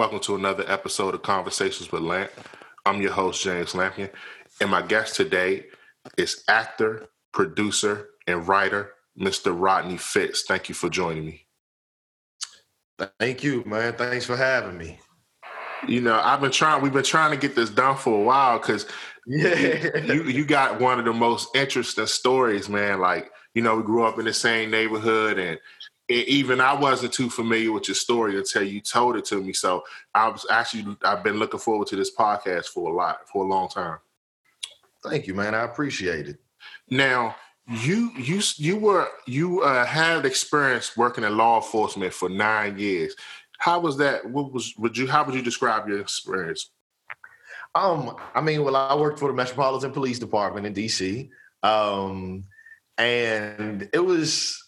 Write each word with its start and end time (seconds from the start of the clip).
Welcome 0.00 0.20
to 0.20 0.34
another 0.34 0.64
episode 0.66 1.14
of 1.14 1.20
Conversations 1.20 1.92
with 1.92 2.00
Lamp. 2.00 2.30
I'm 2.86 3.02
your 3.02 3.12
host, 3.12 3.42
James 3.42 3.74
Lampion, 3.74 4.08
and 4.58 4.70
my 4.70 4.80
guest 4.80 5.14
today 5.14 5.66
is 6.16 6.42
actor, 6.48 7.08
producer, 7.34 8.08
and 8.26 8.48
writer, 8.48 8.92
Mr. 9.20 9.54
Rodney 9.54 9.98
Fitz. 9.98 10.44
Thank 10.48 10.70
you 10.70 10.74
for 10.74 10.88
joining 10.88 11.26
me. 11.26 11.46
Thank 13.18 13.44
you, 13.44 13.62
man. 13.66 13.92
Thanks 13.92 14.24
for 14.24 14.38
having 14.38 14.78
me. 14.78 14.98
You 15.86 16.00
know, 16.00 16.18
I've 16.18 16.40
been 16.40 16.50
trying. 16.50 16.80
We've 16.80 16.94
been 16.94 17.04
trying 17.04 17.32
to 17.32 17.36
get 17.36 17.54
this 17.54 17.68
done 17.68 17.98
for 17.98 18.22
a 18.22 18.24
while 18.24 18.58
because 18.58 18.86
yeah, 19.26 19.98
you 19.98 20.22
you 20.22 20.46
got 20.46 20.80
one 20.80 20.98
of 20.98 21.04
the 21.04 21.12
most 21.12 21.54
interesting 21.54 22.06
stories, 22.06 22.70
man. 22.70 23.00
Like 23.00 23.30
you 23.54 23.60
know, 23.60 23.76
we 23.76 23.82
grew 23.82 24.04
up 24.04 24.18
in 24.18 24.24
the 24.24 24.32
same 24.32 24.70
neighborhood, 24.70 25.38
and 25.38 25.58
even 26.10 26.60
I 26.60 26.74
wasn't 26.74 27.12
too 27.12 27.30
familiar 27.30 27.72
with 27.72 27.88
your 27.88 27.94
story 27.94 28.36
until 28.36 28.62
you 28.62 28.80
told 28.80 29.16
it 29.16 29.24
to 29.26 29.42
me. 29.42 29.52
So 29.52 29.84
I 30.14 30.28
was 30.28 30.46
actually 30.50 30.96
I've 31.04 31.22
been 31.22 31.38
looking 31.38 31.60
forward 31.60 31.88
to 31.88 31.96
this 31.96 32.14
podcast 32.14 32.66
for 32.66 32.90
a 32.90 32.94
lot 32.94 33.28
for 33.28 33.44
a 33.44 33.48
long 33.48 33.68
time. 33.68 33.98
Thank 35.02 35.26
you, 35.26 35.34
man. 35.34 35.54
I 35.54 35.62
appreciate 35.62 36.28
it. 36.28 36.38
Now 36.90 37.36
you 37.68 38.10
you 38.16 38.40
you 38.56 38.76
were 38.76 39.08
you 39.26 39.62
uh, 39.62 39.86
had 39.86 40.26
experience 40.26 40.96
working 40.96 41.24
in 41.24 41.36
law 41.36 41.56
enforcement 41.56 42.12
for 42.12 42.28
nine 42.28 42.78
years. 42.78 43.14
How 43.58 43.78
was 43.78 43.96
that? 43.98 44.28
What 44.28 44.52
was 44.52 44.74
would 44.76 44.96
you 44.96 45.06
how 45.06 45.24
would 45.24 45.34
you 45.34 45.42
describe 45.42 45.88
your 45.88 46.00
experience? 46.00 46.70
Um, 47.74 48.16
I 48.34 48.40
mean, 48.40 48.64
well, 48.64 48.74
I 48.74 48.94
worked 48.96 49.20
for 49.20 49.28
the 49.28 49.34
Metropolitan 49.34 49.92
Police 49.92 50.18
Department 50.18 50.66
in 50.66 50.74
DC. 50.74 51.30
Um, 51.62 52.44
and 52.98 53.88
it 53.92 54.04
was 54.04 54.62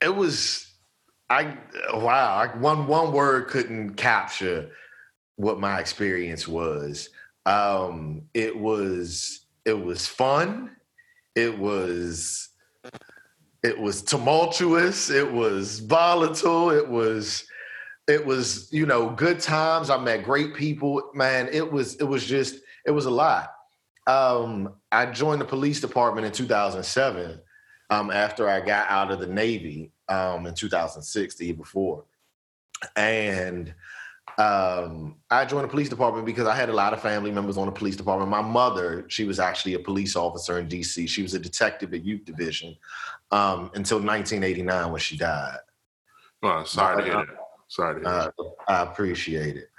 it 0.00 0.14
was 0.14 0.71
I 1.32 1.56
wow, 1.94 2.34
I, 2.36 2.58
one 2.58 2.86
one 2.86 3.10
word 3.10 3.48
couldn't 3.48 3.94
capture 3.94 4.68
what 5.36 5.58
my 5.58 5.80
experience 5.80 6.46
was. 6.46 7.08
Um, 7.46 8.22
it 8.34 8.54
was 8.54 9.46
it 9.64 9.72
was 9.72 10.06
fun. 10.06 10.76
It 11.34 11.58
was 11.58 12.50
it 13.62 13.78
was 13.78 14.02
tumultuous. 14.02 15.08
It 15.08 15.32
was 15.32 15.78
volatile. 15.78 16.68
It 16.68 16.86
was 16.86 17.46
it 18.08 18.26
was 18.26 18.70
you 18.70 18.84
know 18.84 19.08
good 19.08 19.40
times. 19.40 19.88
I 19.88 19.96
met 19.96 20.24
great 20.24 20.54
people. 20.54 21.02
Man, 21.14 21.48
it 21.50 21.72
was 21.72 21.94
it 21.94 22.04
was 22.04 22.26
just 22.26 22.56
it 22.84 22.90
was 22.90 23.06
a 23.06 23.10
lot. 23.10 23.54
Um, 24.06 24.74
I 24.90 25.06
joined 25.06 25.40
the 25.40 25.46
police 25.46 25.80
department 25.80 26.26
in 26.26 26.32
2007 26.32 27.40
um, 27.88 28.10
after 28.10 28.50
I 28.50 28.60
got 28.60 28.90
out 28.90 29.10
of 29.10 29.18
the 29.18 29.26
Navy 29.26 29.92
um, 30.12 30.46
in 30.46 30.54
2006, 30.54 31.34
the 31.36 31.46
year 31.46 31.54
before. 31.54 32.04
And 32.96 33.74
um, 34.38 35.16
I 35.30 35.44
joined 35.44 35.64
the 35.64 35.68
police 35.68 35.88
department 35.88 36.26
because 36.26 36.46
I 36.46 36.54
had 36.54 36.68
a 36.68 36.72
lot 36.72 36.92
of 36.92 37.02
family 37.02 37.30
members 37.30 37.56
on 37.56 37.66
the 37.66 37.72
police 37.72 37.96
department. 37.96 38.30
My 38.30 38.40
mother, 38.40 39.04
she 39.08 39.24
was 39.24 39.38
actually 39.38 39.74
a 39.74 39.78
police 39.78 40.16
officer 40.16 40.58
in 40.58 40.68
DC. 40.68 41.08
She 41.08 41.22
was 41.22 41.34
a 41.34 41.38
detective 41.38 41.92
at 41.94 42.04
Youth 42.04 42.24
Division 42.24 42.76
um, 43.30 43.70
until 43.74 43.98
1989 43.98 44.90
when 44.90 45.00
she 45.00 45.16
died. 45.16 45.58
Well, 46.42 46.64
sorry 46.64 47.04
to 47.04 47.10
hear 47.10 47.26
that. 47.26 47.36
Sorry 47.68 48.02
to 48.02 48.08
hear 48.08 48.32
uh, 48.38 48.50
I 48.68 48.82
appreciate 48.82 49.56
it. 49.56 49.70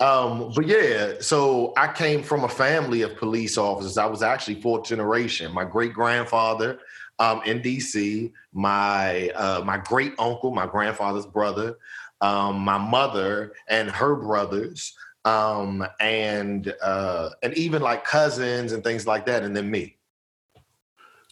Um, 0.00 0.52
but 0.54 0.66
yeah, 0.66 1.14
so 1.20 1.72
I 1.76 1.92
came 1.92 2.22
from 2.22 2.44
a 2.44 2.48
family 2.48 3.02
of 3.02 3.16
police 3.16 3.58
officers. 3.58 3.98
I 3.98 4.06
was 4.06 4.22
actually 4.22 4.60
fourth 4.60 4.84
generation. 4.84 5.52
My 5.52 5.64
great 5.64 5.92
grandfather 5.92 6.80
um, 7.20 7.42
in 7.44 7.60
DC. 7.60 8.32
My 8.52 9.28
uh, 9.30 9.62
my 9.64 9.76
great 9.76 10.14
uncle, 10.18 10.50
my 10.50 10.66
grandfather's 10.66 11.26
brother, 11.26 11.76
um, 12.20 12.58
my 12.58 12.78
mother 12.78 13.52
and 13.68 13.88
her 13.90 14.16
brothers, 14.16 14.96
um, 15.24 15.86
and 16.00 16.74
uh, 16.82 17.30
and 17.44 17.54
even 17.54 17.82
like 17.82 18.04
cousins 18.04 18.72
and 18.72 18.82
things 18.82 19.06
like 19.06 19.26
that, 19.26 19.44
and 19.44 19.54
then 19.54 19.70
me. 19.70 19.96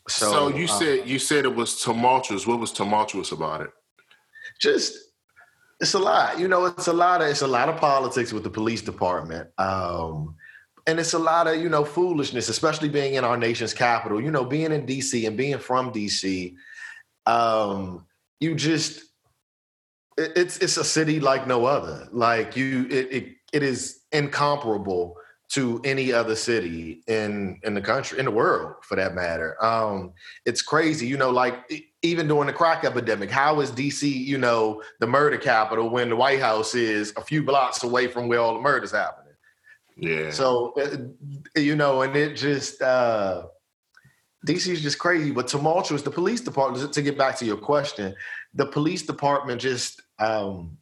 So, 0.09 0.31
so 0.31 0.49
you 0.49 0.67
uh, 0.67 0.79
said 0.79 1.09
you 1.09 1.19
said 1.19 1.45
it 1.45 1.55
was 1.55 1.83
tumultuous. 1.83 2.47
What 2.47 2.61
was 2.61 2.71
tumultuous 2.71 3.33
about 3.33 3.63
it? 3.63 3.71
Just 4.61 4.97
it's 5.81 5.95
a 5.95 5.99
lot. 5.99 6.39
You 6.39 6.49
know, 6.49 6.67
it's 6.67 6.89
a 6.89 6.93
lot 6.93 7.23
of 7.23 7.29
it's 7.29 7.43
a 7.43 7.49
lot 7.49 7.69
of 7.69 7.77
politics 7.79 8.33
with 8.33 8.45
the 8.45 8.51
police 8.51 8.83
department. 8.83 9.49
Um, 9.59 10.37
and 10.89 10.99
it's 10.99 11.13
a 11.13 11.19
lot 11.19 11.47
of 11.47 11.61
you 11.61 11.69
know 11.69 11.85
foolishness 11.85 12.49
especially 12.49 12.89
being 12.89 13.15
in 13.15 13.25
our 13.25 13.37
nation's 13.37 13.75
capital. 13.75 14.21
You 14.21 14.31
know 14.31 14.45
being 14.45 14.73
in 14.73 14.87
dc 14.87 15.27
and 15.27 15.37
being 15.37 15.59
from 15.59 15.93
dc 15.93 16.55
um 17.27 18.07
you 18.41 18.55
just 18.55 19.05
it, 20.17 20.33
it's 20.35 20.59
it's 20.59 20.79
a 20.79 20.85
city 20.85 21.21
like 21.21 21.47
no 21.47 21.67
other. 21.67 22.09
Like 22.11 22.57
you 22.57 22.87
it, 22.91 23.13
it 23.13 23.25
it 23.53 23.63
is 23.63 24.01
incomparable 24.13 25.17
to 25.51 25.81
any 25.85 26.13
other 26.13 26.35
city 26.35 27.03
in 27.07 27.61
in 27.65 27.75
the 27.75 27.81
country 27.83 28.19
in 28.19 28.25
the 28.25 28.31
world 28.31 28.77
for 28.83 28.97
that 28.97 29.15
matter. 29.15 29.63
Um 29.63 30.15
it's 30.47 30.63
crazy 30.63 31.07
you 31.07 31.19
know 31.19 31.31
like 31.31 31.71
even 32.01 32.29
during 32.29 32.47
the 32.47 32.53
crack 32.53 32.85
epidemic 32.85 33.31
how 33.31 33.61
is 33.61 33.73
dc 33.73 34.03
you 34.03 34.39
know 34.39 34.83
the 35.01 35.07
murder 35.07 35.37
capital 35.37 35.91
when 35.91 36.09
the 36.09 36.17
white 36.17 36.41
house 36.41 36.75
is 36.75 37.13
a 37.17 37.21
few 37.21 37.43
blocks 37.43 37.83
away 37.83 38.07
from 38.07 38.29
where 38.29 38.39
all 38.39 38.55
the 38.55 38.61
murders 38.61 38.93
happen 38.93 39.28
yeah. 39.99 40.31
So 40.31 40.75
uh, 40.81 41.59
you 41.59 41.77
know, 41.77 42.03
and 42.03 42.15
it 42.17 42.37
just 42.37 42.81
uh 42.81 43.47
DC 44.47 44.69
is 44.69 44.83
just 44.83 44.99
crazy, 44.99 45.33
but 45.33 45.49
tumultuous. 45.49 46.03
The 46.03 46.11
police 46.11 46.41
department, 46.41 46.93
to 46.93 47.03
get 47.03 47.19
back 47.19 47.37
to 47.39 47.45
your 47.45 47.57
question, 47.57 48.15
the 48.55 48.67
police 48.67 49.03
department 49.03 49.61
just 49.61 50.01
um 50.19 50.79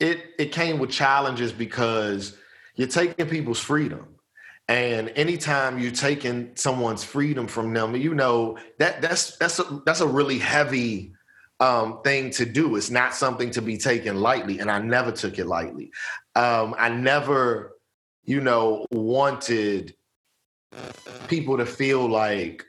it 0.00 0.22
it 0.38 0.52
came 0.52 0.78
with 0.78 0.90
challenges 0.90 1.52
because 1.52 2.36
you're 2.74 2.88
taking 2.88 3.26
people's 3.26 3.60
freedom. 3.60 4.14
And 4.70 5.08
anytime 5.16 5.78
you're 5.78 5.92
taking 5.92 6.54
someone's 6.54 7.02
freedom 7.02 7.46
from 7.46 7.72
them, 7.72 7.96
you 7.96 8.14
know 8.14 8.58
that 8.78 9.00
that's 9.00 9.36
that's 9.38 9.58
a 9.58 9.82
that's 9.86 10.00
a 10.00 10.06
really 10.06 10.38
heavy 10.38 11.14
um, 11.60 12.00
thing 12.02 12.30
to 12.30 12.44
do. 12.44 12.76
It's 12.76 12.90
not 12.90 13.14
something 13.14 13.50
to 13.52 13.62
be 13.62 13.76
taken 13.76 14.20
lightly, 14.20 14.58
and 14.58 14.70
I 14.70 14.78
never 14.78 15.12
took 15.12 15.38
it 15.38 15.46
lightly. 15.46 15.90
Um, 16.34 16.74
I 16.78 16.88
never, 16.88 17.76
you 18.24 18.40
know, 18.40 18.86
wanted 18.90 19.94
people 21.28 21.56
to 21.56 21.66
feel 21.66 22.06
like 22.06 22.64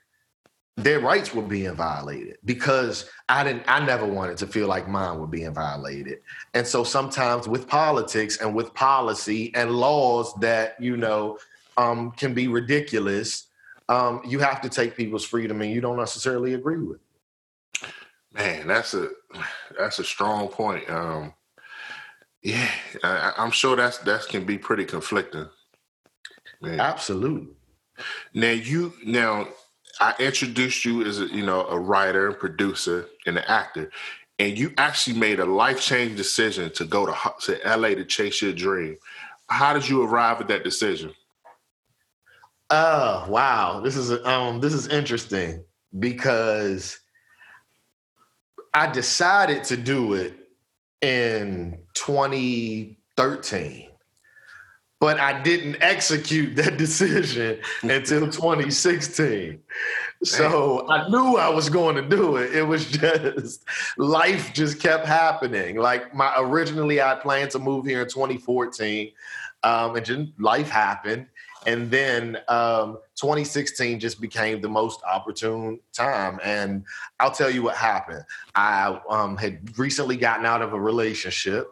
their 0.78 1.00
rights 1.02 1.34
were 1.34 1.42
being 1.42 1.76
violated 1.76 2.38
because 2.46 3.10
I 3.28 3.44
didn't. 3.44 3.64
I 3.68 3.86
never 3.86 4.06
wanted 4.06 4.38
to 4.38 4.48
feel 4.48 4.68
like 4.68 4.88
mine 4.88 5.20
were 5.20 5.28
being 5.28 5.54
violated. 5.54 6.20
And 6.54 6.66
so 6.66 6.84
sometimes 6.84 7.48
with 7.48 7.68
politics 7.68 8.38
and 8.38 8.56
with 8.56 8.74
policy 8.74 9.54
and 9.56 9.72
laws 9.72 10.34
that 10.36 10.82
you 10.82 10.96
know 10.98 11.38
um, 11.78 12.12
can 12.12 12.34
be 12.34 12.48
ridiculous, 12.48 13.48
um, 13.90 14.22
you 14.26 14.40
have 14.40 14.62
to 14.62 14.70
take 14.70 14.96
people's 14.96 15.26
freedom, 15.26 15.62
and 15.62 15.72
you 15.72 15.82
don't 15.82 15.98
necessarily 15.98 16.54
agree 16.54 16.78
with. 16.78 17.00
Man, 18.34 18.68
that's 18.68 18.94
a 18.94 19.10
that's 19.78 20.00
a 20.00 20.04
strong 20.04 20.50
point. 20.50 20.90
Um, 20.90 21.34
yeah, 22.44 22.70
I, 23.04 23.34
am 23.38 23.52
sure 23.52 23.76
that's 23.76 23.98
that 24.00 24.28
can 24.28 24.46
be 24.46 24.58
pretty 24.58 24.86
conflicting. 24.86 25.50
Man. 26.62 26.80
Absolutely. 26.80 27.56
Now 28.34 28.52
you 28.52 28.94
now 29.04 29.48
I 30.00 30.14
introduced 30.20 30.86
you 30.86 31.04
as 31.04 31.20
a 31.20 31.26
you 31.26 31.46
know 31.46 31.66
a 31.68 31.80
writer, 31.80 32.32
producer, 32.32 33.08
and 33.26 33.38
an 33.38 33.44
actor, 33.48 33.92
and 34.38 34.58
you 34.58 34.74
actually 34.78 35.18
made 35.18 35.40
a 35.40 35.46
life 35.46 35.82
changing 35.82 36.16
decision 36.16 36.72
to 36.74 36.86
go 36.86 37.06
to 37.06 37.16
to 37.42 37.60
LA 37.66 37.90
to 37.90 38.06
chase 38.06 38.42
your 38.42 38.54
dream. 38.54 38.96
How 39.48 39.74
did 39.74 39.90
you 39.90 40.04
arrive 40.04 40.40
at 40.40 40.48
that 40.50 40.64
decision? 40.64 41.14
Oh 42.70 43.26
wow, 43.28 43.80
this 43.80 43.98
is 43.98 44.12
um 44.26 44.62
this 44.62 44.74
is 44.74 44.88
interesting 44.88 45.64
because 45.98 47.00
I 48.74 48.92
decided 48.92 49.64
to 49.66 49.78
do 49.78 50.14
it 50.14 50.34
in 51.02 51.80
2013 51.94 53.90
but 55.00 55.18
I 55.18 55.42
didn't 55.42 55.78
execute 55.82 56.56
that 56.58 56.78
decision 56.78 57.60
until 57.82 58.22
2016. 58.32 59.60
So 60.24 60.90
I 60.90 61.08
knew 61.10 61.38
I 61.38 61.50
was 61.50 61.70
going 61.70 61.96
to 61.96 62.02
do 62.02 62.36
it. 62.36 62.54
It 62.54 62.64
was 62.64 62.86
just 62.92 63.66
life 63.98 64.54
just 64.54 64.80
kept 64.80 65.06
happening. 65.06 65.78
Like 65.78 66.14
my 66.14 66.34
originally 66.38 67.02
I 67.02 67.16
planned 67.16 67.52
to 67.52 67.60
move 67.60 67.86
here 67.86 68.02
in 68.02 68.10
2014, 68.10 69.12
um, 69.64 69.96
and 69.96 70.06
just 70.06 70.32
life 70.40 70.70
happened, 70.70 71.28
and 71.66 71.92
then 71.92 72.38
um, 72.48 73.00
2016 73.16 74.00
just 74.00 74.22
became 74.22 74.62
the 74.62 74.70
most 74.70 75.02
opportune 75.04 75.80
time. 75.94 76.40
And 76.44 76.84
I'll 77.20 77.32
tell 77.32 77.50
you 77.50 77.64
what 77.64 77.76
happened. 77.76 78.24
I 78.56 79.00
um, 79.10 79.36
had 79.38 79.78
recently 79.78 80.16
gotten 80.18 80.46
out 80.46 80.62
of 80.62 80.74
a 80.74 80.80
relationship, 80.80 81.68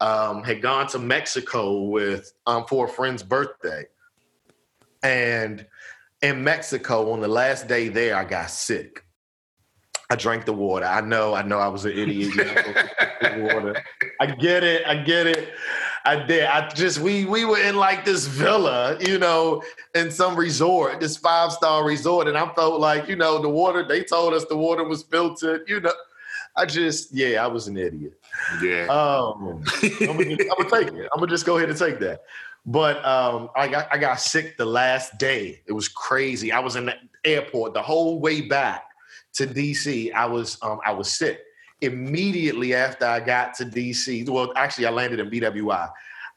um, 0.00 0.42
had 0.42 0.62
gone 0.62 0.86
to 0.88 0.98
Mexico 0.98 1.82
with 1.82 2.32
um, 2.46 2.64
for 2.66 2.86
a 2.86 2.88
friend's 2.88 3.22
birthday, 3.22 3.84
and 5.02 5.66
in 6.22 6.42
Mexico 6.42 7.12
on 7.12 7.20
the 7.20 7.28
last 7.28 7.68
day 7.68 7.88
there, 7.88 8.16
I 8.16 8.24
got 8.24 8.50
sick. 8.50 9.04
I 10.10 10.16
drank 10.16 10.46
the 10.46 10.54
water. 10.54 10.86
I 10.86 11.02
know, 11.02 11.34
I 11.34 11.42
know 11.42 11.58
I 11.58 11.68
was 11.68 11.84
an 11.84 11.92
idiot. 11.92 12.34
water. 13.38 13.76
I 14.20 14.26
get 14.26 14.64
it. 14.64 14.86
I 14.86 14.96
get 14.96 15.26
it. 15.26 15.50
I 16.04 16.16
did. 16.24 16.44
I 16.44 16.68
just 16.68 16.98
we 17.00 17.24
we 17.24 17.44
were 17.44 17.58
in 17.58 17.76
like 17.76 18.04
this 18.04 18.26
villa, 18.26 18.96
you 19.00 19.18
know, 19.18 19.62
in 19.94 20.10
some 20.10 20.36
resort, 20.36 21.00
this 21.00 21.16
five 21.16 21.52
star 21.52 21.84
resort, 21.84 22.28
and 22.28 22.36
I 22.36 22.52
felt 22.54 22.80
like 22.80 23.08
you 23.08 23.16
know 23.16 23.40
the 23.40 23.48
water. 23.48 23.86
They 23.86 24.04
told 24.04 24.34
us 24.34 24.44
the 24.46 24.56
water 24.56 24.84
was 24.84 25.02
filtered. 25.02 25.68
You 25.68 25.80
know, 25.80 25.92
I 26.56 26.66
just 26.66 27.14
yeah, 27.14 27.44
I 27.44 27.46
was 27.46 27.68
an 27.68 27.76
idiot. 27.76 28.14
Yeah. 28.62 28.86
Um, 28.86 29.62
I'm, 29.82 30.16
gonna, 30.16 30.30
I'm 30.30 30.68
gonna 30.68 30.70
take 30.70 30.88
it. 30.94 31.08
I'm 31.12 31.20
gonna 31.20 31.26
just 31.26 31.46
go 31.46 31.56
ahead 31.56 31.68
and 31.68 31.78
take 31.78 31.98
that. 32.00 32.22
But 32.66 33.04
um, 33.04 33.50
I 33.56 33.68
got 33.68 33.88
I 33.92 33.98
got 33.98 34.20
sick 34.20 34.56
the 34.56 34.66
last 34.66 35.18
day. 35.18 35.62
It 35.66 35.72
was 35.72 35.88
crazy. 35.88 36.52
I 36.52 36.60
was 36.60 36.76
in 36.76 36.86
the 36.86 36.94
airport 37.24 37.74
the 37.74 37.82
whole 37.82 38.20
way 38.20 38.42
back 38.42 38.84
to 39.34 39.46
DC. 39.46 40.12
I 40.12 40.26
was 40.26 40.58
um, 40.62 40.80
I 40.84 40.92
was 40.92 41.12
sick 41.12 41.40
immediately 41.80 42.74
after 42.74 43.06
I 43.06 43.20
got 43.20 43.54
to 43.54 43.64
DC. 43.64 44.28
Well, 44.28 44.52
actually, 44.56 44.86
I 44.86 44.90
landed 44.90 45.20
in 45.20 45.30
BWI. 45.30 45.90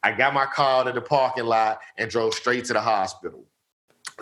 I 0.03 0.11
got 0.11 0.33
my 0.33 0.45
car 0.45 0.83
to 0.83 0.91
the 0.91 1.01
parking 1.01 1.45
lot 1.45 1.79
and 1.97 2.09
drove 2.09 2.33
straight 2.33 2.65
to 2.65 2.73
the 2.73 2.81
hospital. 2.81 3.45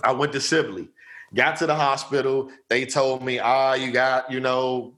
I 0.04 0.12
went 0.12 0.34
to 0.34 0.42
Sibley, 0.42 0.90
got 1.34 1.58
to 1.58 1.68
the 1.68 1.76
hospital. 1.76 2.50
They 2.68 2.86
told 2.86 3.24
me, 3.24 3.40
ah, 3.40 3.74
you 3.74 3.92
got, 3.92 4.30
you 4.32 4.40
know, 4.40 4.96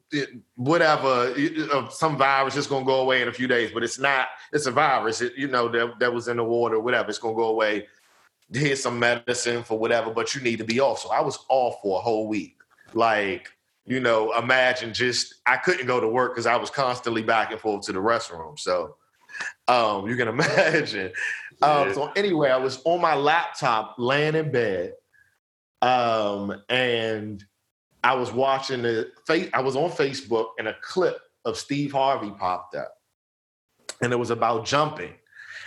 whatever, 0.56 1.34
uh, 1.74 1.90
some 1.90 2.18
virus 2.18 2.56
is 2.56 2.68
going 2.68 2.84
to 2.84 2.88
go 2.88 3.02
away 3.02 3.22
in 3.22 3.28
a 3.28 3.34
few 3.34 3.48
days, 3.48 3.72
but 3.74 3.84
it's 3.84 4.00
not, 4.00 4.28
it's 4.52 4.66
a 4.66 4.72
virus, 4.72 5.22
it, 5.22 5.34
you 5.38 5.48
know, 5.48 5.70
that, 5.70 6.00
that 6.00 6.14
was 6.14 6.28
in 6.28 6.38
the 6.38 6.44
water, 6.44 6.80
whatever, 6.80 7.10
it's 7.10 7.20
going 7.20 7.36
to 7.36 7.40
go 7.40 7.50
away. 7.50 7.88
Here's 8.52 8.82
some 8.82 9.00
medicine 9.00 9.64
for 9.64 9.78
whatever, 9.80 10.12
but 10.12 10.36
you 10.36 10.42
need 10.42 10.58
to 10.58 10.66
be 10.66 10.80
off. 10.80 11.00
So 11.00 11.10
I 11.10 11.22
was 11.22 11.40
off 11.48 11.76
for 11.82 12.00
a 12.00 12.02
whole 12.02 12.28
week. 12.28 12.58
Like, 12.94 13.50
you 13.92 14.00
know, 14.00 14.32
imagine 14.38 14.94
just 14.94 15.42
I 15.46 15.58
couldn't 15.58 15.86
go 15.86 16.00
to 16.00 16.08
work 16.08 16.32
because 16.32 16.46
I 16.46 16.56
was 16.56 16.70
constantly 16.70 17.22
back 17.22 17.52
and 17.52 17.60
forth 17.60 17.86
to 17.88 17.92
the 17.92 18.00
restroom. 18.00 18.58
So 18.58 18.96
um, 19.68 20.08
you 20.08 20.16
can 20.16 20.28
imagine. 20.30 21.12
Um, 21.62 21.94
so 21.94 22.10
anyway, 22.16 22.52
I 22.52 22.58
was 22.58 22.82
on 22.86 23.02
my 23.02 23.16
laptop, 23.16 23.96
laying 23.98 24.36
in 24.36 24.50
bed, 24.50 24.94
um, 25.82 26.56
and 26.70 27.44
I 28.02 28.16
was 28.16 28.32
watching 28.32 28.82
the 28.82 29.12
face. 29.28 29.50
I 29.54 29.60
was 29.60 29.76
on 29.76 29.90
Facebook, 29.92 30.52
and 30.58 30.70
a 30.70 30.76
clip 30.82 31.20
of 31.44 31.58
Steve 31.58 31.92
Harvey 31.92 32.32
popped 32.32 32.76
up, 32.76 32.94
and 34.02 34.14
it 34.14 34.18
was 34.18 34.30
about 34.30 34.66
jumping. 34.66 35.16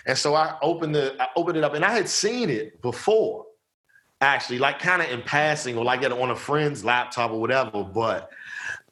And 0.06 0.16
so 0.16 0.34
I 0.34 0.56
opened 0.62 0.94
the, 0.94 1.14
I 1.20 1.28
opened 1.36 1.58
it 1.58 1.64
up, 1.64 1.74
and 1.74 1.84
I 1.84 1.92
had 1.92 2.08
seen 2.08 2.48
it 2.48 2.80
before, 2.80 3.44
actually, 4.24 4.58
like 4.58 4.78
kind 4.78 5.02
of 5.02 5.10
in 5.10 5.22
passing 5.22 5.76
or 5.76 5.84
like 5.84 6.02
on 6.02 6.30
a 6.30 6.36
friend's 6.36 6.84
laptop 6.84 7.30
or 7.30 7.40
whatever. 7.40 7.84
But 7.84 8.30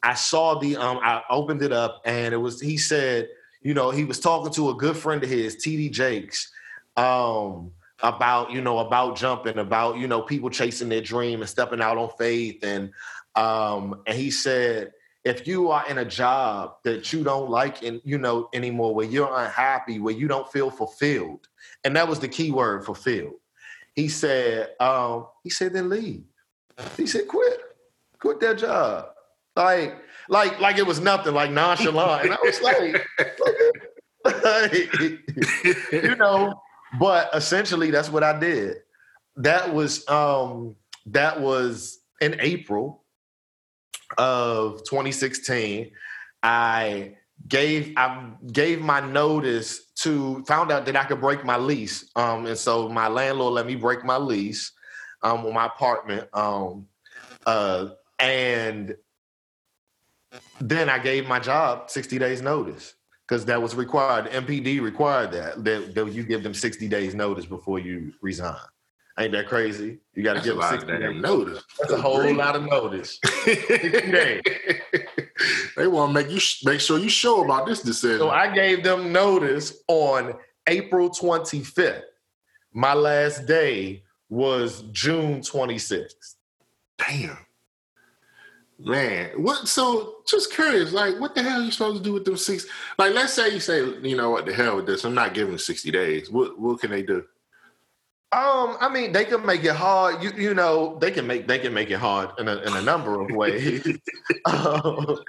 I 0.01 0.13
saw 0.13 0.59
the 0.59 0.77
um, 0.77 0.99
I 1.01 1.23
opened 1.29 1.61
it 1.61 1.71
up 1.71 2.01
and 2.05 2.33
it 2.33 2.37
was 2.37 2.61
he 2.61 2.77
said, 2.77 3.29
you 3.61 3.73
know, 3.73 3.91
he 3.91 4.05
was 4.05 4.19
talking 4.19 4.53
to 4.53 4.69
a 4.69 4.75
good 4.75 4.95
friend 4.95 5.23
of 5.23 5.29
his, 5.29 5.55
TD 5.55 5.91
Jakes, 5.91 6.51
um, 6.97 7.71
about, 8.01 8.51
you 8.51 8.61
know, 8.61 8.79
about 8.79 9.15
jumping, 9.15 9.57
about, 9.57 9.97
you 9.97 10.07
know, 10.07 10.21
people 10.21 10.49
chasing 10.49 10.89
their 10.89 11.01
dream 11.01 11.39
and 11.39 11.49
stepping 11.49 11.81
out 11.81 11.97
on 11.97 12.09
faith. 12.17 12.63
And 12.63 12.91
um, 13.35 14.01
and 14.05 14.17
he 14.17 14.29
said, 14.29 14.91
if 15.23 15.47
you 15.47 15.71
are 15.71 15.89
in 15.89 15.97
a 15.97 16.05
job 16.05 16.75
that 16.83 17.13
you 17.13 17.23
don't 17.23 17.49
like 17.49 17.81
and 17.81 18.01
you 18.03 18.17
know 18.17 18.49
anymore, 18.53 18.93
where 18.93 19.07
you're 19.07 19.33
unhappy, 19.33 19.99
where 19.99 20.13
you 20.13 20.27
don't 20.27 20.51
feel 20.51 20.69
fulfilled, 20.69 21.47
and 21.83 21.95
that 21.95 22.07
was 22.07 22.19
the 22.19 22.27
key 22.27 22.51
word, 22.51 22.85
fulfilled 22.85 23.33
he 23.95 24.07
said, 24.07 24.69
um, 24.79 25.27
he 25.43 25.49
said, 25.49 25.73
then 25.73 25.89
leave. 25.89 26.23
He 26.97 27.05
said, 27.05 27.27
quit, 27.27 27.59
quit 28.19 28.39
that 28.39 28.57
job. 28.57 29.09
Like, 29.55 29.95
like, 30.29 30.59
like 30.59 30.77
it 30.77 30.87
was 30.87 30.99
nothing, 30.99 31.33
like 31.33 31.51
nonchalant. 31.51 32.25
And 32.25 32.33
I 32.33 32.37
was 32.43 32.61
like, 32.61 33.05
like 34.25 35.91
you 35.91 36.15
know, 36.15 36.59
but 36.99 37.29
essentially 37.33 37.91
that's 37.91 38.09
what 38.09 38.23
I 38.23 38.37
did. 38.39 38.77
That 39.37 39.73
was 39.73 40.07
um 40.09 40.75
that 41.07 41.41
was 41.41 41.99
in 42.21 42.37
April 42.39 43.03
of 44.17 44.83
2016. 44.85 45.91
I 46.41 47.15
gave 47.47 47.93
I 47.97 48.31
gave 48.51 48.81
my 48.81 48.99
notice 48.99 49.91
to 49.95 50.43
found 50.45 50.71
out 50.71 50.85
that 50.85 50.95
I 50.95 51.03
could 51.03 51.21
break 51.21 51.43
my 51.43 51.57
lease. 51.57 52.09
Um, 52.15 52.45
and 52.45 52.57
so 52.57 52.89
my 52.89 53.07
landlord 53.07 53.53
let 53.53 53.65
me 53.65 53.75
break 53.75 54.03
my 54.03 54.17
lease 54.17 54.71
um, 55.21 55.45
on 55.45 55.53
my 55.53 55.65
apartment. 55.65 56.27
Um, 56.33 56.87
uh, 57.45 57.89
and 58.19 58.95
then 60.61 60.89
I 60.89 60.99
gave 60.99 61.27
my 61.27 61.39
job 61.39 61.89
60 61.89 62.17
days 62.17 62.41
notice 62.41 62.95
because 63.27 63.45
that 63.45 63.61
was 63.61 63.75
required. 63.75 64.27
MPD 64.31 64.81
required 64.81 65.31
that, 65.31 65.63
that, 65.63 65.95
that 65.95 66.13
you 66.13 66.23
give 66.23 66.43
them 66.43 66.53
60 66.53 66.87
days 66.87 67.13
notice 67.13 67.45
before 67.45 67.79
you 67.79 68.13
resign. 68.21 68.55
Ain't 69.19 69.31
that 69.33 69.47
crazy? 69.47 69.99
You 70.15 70.23
got 70.23 70.37
to 70.37 70.41
give 70.41 70.57
a 70.57 70.67
60 70.69 70.87
days 70.87 71.21
notice. 71.21 71.63
That's 71.79 71.93
a 71.93 72.01
whole 72.01 72.21
Great. 72.21 72.35
lot 72.35 72.55
of 72.55 72.63
notice. 72.63 73.19
they 73.45 74.41
want 75.87 76.09
to 76.09 76.13
make 76.13 76.31
you 76.31 76.39
make 76.63 76.79
sure 76.79 76.97
you 76.97 77.09
show 77.09 77.43
about 77.43 77.67
this 77.67 77.83
decision. 77.83 78.17
So 78.17 78.31
I 78.31 78.51
gave 78.53 78.83
them 78.83 79.11
notice 79.11 79.83
on 79.87 80.33
April 80.67 81.11
25th. 81.11 82.01
My 82.73 82.95
last 82.95 83.45
day 83.45 84.01
was 84.29 84.81
June 84.91 85.41
26th. 85.41 86.35
Damn. 86.97 87.37
Man, 88.79 89.29
what? 89.43 89.67
So, 89.67 90.15
just 90.27 90.51
curious, 90.51 90.91
like, 90.91 91.19
what 91.19 91.35
the 91.35 91.43
hell 91.43 91.61
are 91.61 91.63
you 91.63 91.71
supposed 91.71 91.97
to 91.97 92.03
do 92.03 92.13
with 92.13 92.25
them 92.25 92.35
six? 92.35 92.65
Like, 92.97 93.13
let's 93.13 93.31
say 93.33 93.53
you 93.53 93.59
say, 93.59 93.85
you 94.01 94.17
know, 94.17 94.31
what 94.31 94.45
the 94.47 94.53
hell 94.53 94.75
with 94.77 94.87
this? 94.87 95.05
I'm 95.05 95.13
not 95.13 95.35
giving 95.35 95.57
sixty 95.59 95.91
days. 95.91 96.31
What 96.31 96.59
what 96.59 96.79
can 96.81 96.89
they 96.89 97.03
do? 97.03 97.23
Um, 98.33 98.77
I 98.81 98.89
mean, 98.91 99.11
they 99.11 99.25
can 99.25 99.45
make 99.45 99.63
it 99.63 99.75
hard. 99.75 100.23
You 100.23 100.31
you 100.35 100.53
know, 100.55 100.97
they 100.99 101.11
can 101.11 101.27
make 101.27 101.47
they 101.47 101.59
can 101.59 101.71
make 101.71 101.91
it 101.91 101.99
hard 101.99 102.31
in 102.39 102.47
a, 102.47 102.55
in 102.61 102.73
a 102.73 102.81
number 102.81 103.21
of 103.21 103.29
ways 103.29 103.85
um, 104.45 105.19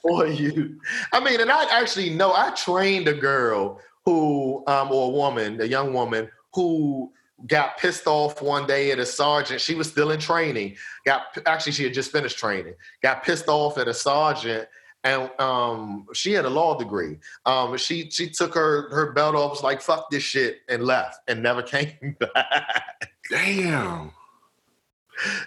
for 0.00 0.26
you. 0.26 0.80
I 1.12 1.22
mean, 1.22 1.40
and 1.40 1.50
I 1.50 1.64
actually 1.78 2.08
know 2.08 2.32
I 2.32 2.50
trained 2.52 3.08
a 3.08 3.12
girl 3.12 3.78
who, 4.06 4.64
um, 4.66 4.90
or 4.90 5.08
a 5.08 5.10
woman, 5.10 5.60
a 5.60 5.66
young 5.66 5.92
woman 5.92 6.30
who 6.54 7.12
got 7.46 7.76
pissed 7.76 8.06
off 8.06 8.40
one 8.40 8.66
day 8.66 8.90
at 8.90 8.98
a 8.98 9.04
sergeant. 9.04 9.60
She 9.60 9.74
was 9.74 9.90
still 9.90 10.10
in 10.10 10.18
training. 10.18 10.76
Got 11.04 11.36
actually, 11.44 11.72
she 11.72 11.84
had 11.84 11.92
just 11.92 12.10
finished 12.10 12.38
training. 12.38 12.74
Got 13.02 13.22
pissed 13.22 13.48
off 13.48 13.76
at 13.76 13.86
a 13.86 13.94
sergeant 13.94 14.66
and 15.04 15.30
um, 15.40 16.06
she 16.12 16.32
had 16.32 16.44
a 16.44 16.50
law 16.50 16.76
degree. 16.76 17.18
Um, 17.46 17.76
she 17.76 18.10
she 18.10 18.28
took 18.28 18.54
her 18.54 18.90
her 18.90 19.12
belt 19.12 19.34
off, 19.34 19.50
was 19.50 19.62
like 19.62 19.80
"fuck 19.80 20.10
this 20.10 20.22
shit" 20.22 20.60
and 20.68 20.84
left, 20.84 21.20
and 21.28 21.42
never 21.42 21.62
came 21.62 22.16
back. 22.18 23.10
Damn. 23.30 24.12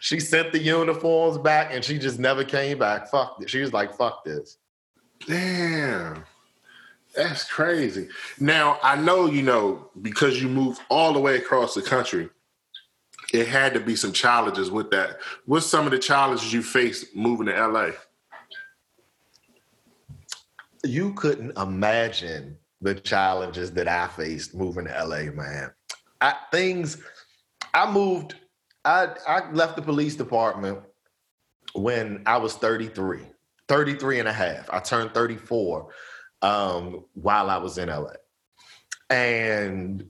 She 0.01 0.19
sent 0.19 0.51
the 0.51 0.59
uniforms 0.59 1.39
back, 1.39 1.69
and 1.71 1.83
she 1.83 1.97
just 1.97 2.19
never 2.19 2.43
came 2.43 2.77
back. 2.77 3.09
Fuck 3.09 3.39
this. 3.39 3.51
She 3.51 3.59
was 3.59 3.73
like, 3.73 3.95
"Fuck 3.95 4.23
this." 4.23 4.57
Damn. 5.27 6.23
That's 7.15 7.43
crazy. 7.43 8.09
Now 8.39 8.79
I 8.81 8.95
know 8.95 9.27
you 9.27 9.43
know 9.43 9.89
because 10.01 10.41
you 10.41 10.49
moved 10.49 10.81
all 10.89 11.13
the 11.13 11.19
way 11.19 11.37
across 11.37 11.75
the 11.75 11.81
country. 11.81 12.29
It 13.31 13.47
had 13.47 13.73
to 13.73 13.79
be 13.79 13.95
some 13.95 14.11
challenges 14.11 14.69
with 14.69 14.91
that. 14.91 15.19
What's 15.45 15.65
some 15.65 15.85
of 15.85 15.91
the 15.91 15.99
challenges 15.99 16.53
you 16.53 16.61
faced 16.61 17.15
moving 17.15 17.47
to 17.47 17.67
LA? 17.67 17.91
You 20.83 21.13
couldn't 21.13 21.57
imagine 21.57 22.57
the 22.81 22.95
challenges 22.95 23.71
that 23.71 23.87
I 23.87 24.07
faced 24.07 24.53
moving 24.53 24.85
to 24.85 25.05
LA, 25.05 25.31
man. 25.31 25.71
I, 26.21 26.35
things 26.51 27.01
I 27.73 27.89
moved, 27.89 28.35
I 28.85 29.09
I 29.27 29.49
left 29.51 29.75
the 29.75 29.81
police 29.81 30.15
department 30.15 30.79
when 31.73 32.21
I 32.25 32.37
was 32.37 32.55
33, 32.55 33.21
33 33.67 34.19
and 34.19 34.27
a 34.27 34.33
half. 34.33 34.69
I 34.71 34.79
turned 34.79 35.13
34 35.13 35.87
um, 36.41 37.05
while 37.13 37.49
I 37.49 37.57
was 37.57 37.77
in 37.77 37.89
LA. 37.89 38.13
And 39.09 40.09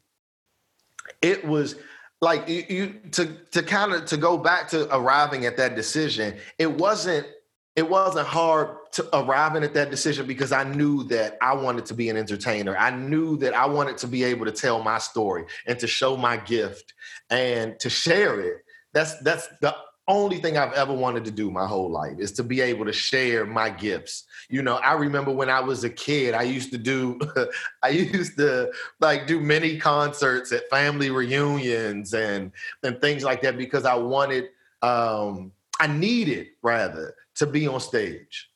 it 1.21 1.45
was 1.45 1.75
like 2.21 2.47
you, 2.47 2.63
you 2.69 2.99
to 3.11 3.25
to 3.51 3.61
kind 3.61 3.93
of 3.93 4.05
to 4.05 4.17
go 4.17 4.37
back 4.37 4.69
to 4.69 4.93
arriving 4.95 5.45
at 5.45 5.57
that 5.57 5.75
decision, 5.75 6.35
it 6.57 6.71
wasn't 6.71 7.27
it 7.75 7.87
wasn't 7.87 8.27
hard 8.27 8.77
to 8.93 9.17
arriving 9.17 9.63
at 9.63 9.73
that 9.73 9.89
decision 9.89 10.27
because 10.27 10.51
I 10.51 10.63
knew 10.63 11.03
that 11.05 11.37
I 11.41 11.53
wanted 11.53 11.85
to 11.87 11.93
be 11.93 12.09
an 12.09 12.17
entertainer. 12.17 12.77
I 12.77 12.91
knew 12.91 13.37
that 13.37 13.53
I 13.53 13.65
wanted 13.65 13.97
to 13.99 14.07
be 14.07 14.23
able 14.23 14.45
to 14.45 14.51
tell 14.51 14.83
my 14.83 14.99
story 14.99 15.45
and 15.65 15.79
to 15.79 15.87
show 15.87 16.15
my 16.15 16.37
gift 16.37 16.93
and 17.29 17.79
to 17.79 17.89
share 17.89 18.39
it. 18.39 18.57
That's 18.93 19.17
that's 19.19 19.47
the 19.61 19.75
only 20.07 20.37
thing 20.37 20.57
I've 20.57 20.73
ever 20.73 20.93
wanted 20.93 21.25
to 21.25 21.31
do 21.31 21.49
my 21.49 21.65
whole 21.65 21.89
life 21.89 22.19
is 22.19 22.33
to 22.33 22.43
be 22.43 22.61
able 22.61 22.85
to 22.85 22.93
share 22.93 23.45
my 23.45 23.69
gifts. 23.69 24.25
You 24.49 24.61
know, 24.61 24.75
I 24.75 24.93
remember 24.93 25.31
when 25.31 25.49
I 25.49 25.61
was 25.61 25.83
a 25.83 25.89
kid, 25.89 26.33
I 26.35 26.43
used 26.43 26.71
to 26.71 26.77
do 26.77 27.19
I 27.83 27.89
used 27.89 28.37
to 28.37 28.71
like 28.99 29.27
do 29.27 29.39
many 29.39 29.79
concerts 29.79 30.51
at 30.51 30.69
family 30.69 31.09
reunions 31.09 32.13
and 32.13 32.51
and 32.83 32.99
things 33.01 33.23
like 33.23 33.41
that 33.41 33.57
because 33.57 33.85
I 33.85 33.95
wanted 33.95 34.49
um 34.81 35.51
I 35.79 35.87
needed 35.87 36.47
rather 36.61 37.15
to 37.35 37.47
be 37.47 37.67
on 37.67 37.79
stage. 37.79 38.49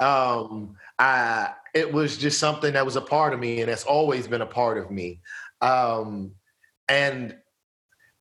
Um, 0.00 0.76
I 0.98 1.54
it 1.74 1.92
was 1.92 2.16
just 2.18 2.38
something 2.38 2.72
that 2.74 2.84
was 2.84 2.96
a 2.96 3.00
part 3.00 3.32
of 3.32 3.40
me, 3.40 3.60
and 3.60 3.70
it's 3.70 3.84
always 3.84 4.26
been 4.26 4.42
a 4.42 4.46
part 4.46 4.78
of 4.78 4.90
me. 4.90 5.20
Um, 5.60 6.32
and 6.88 7.36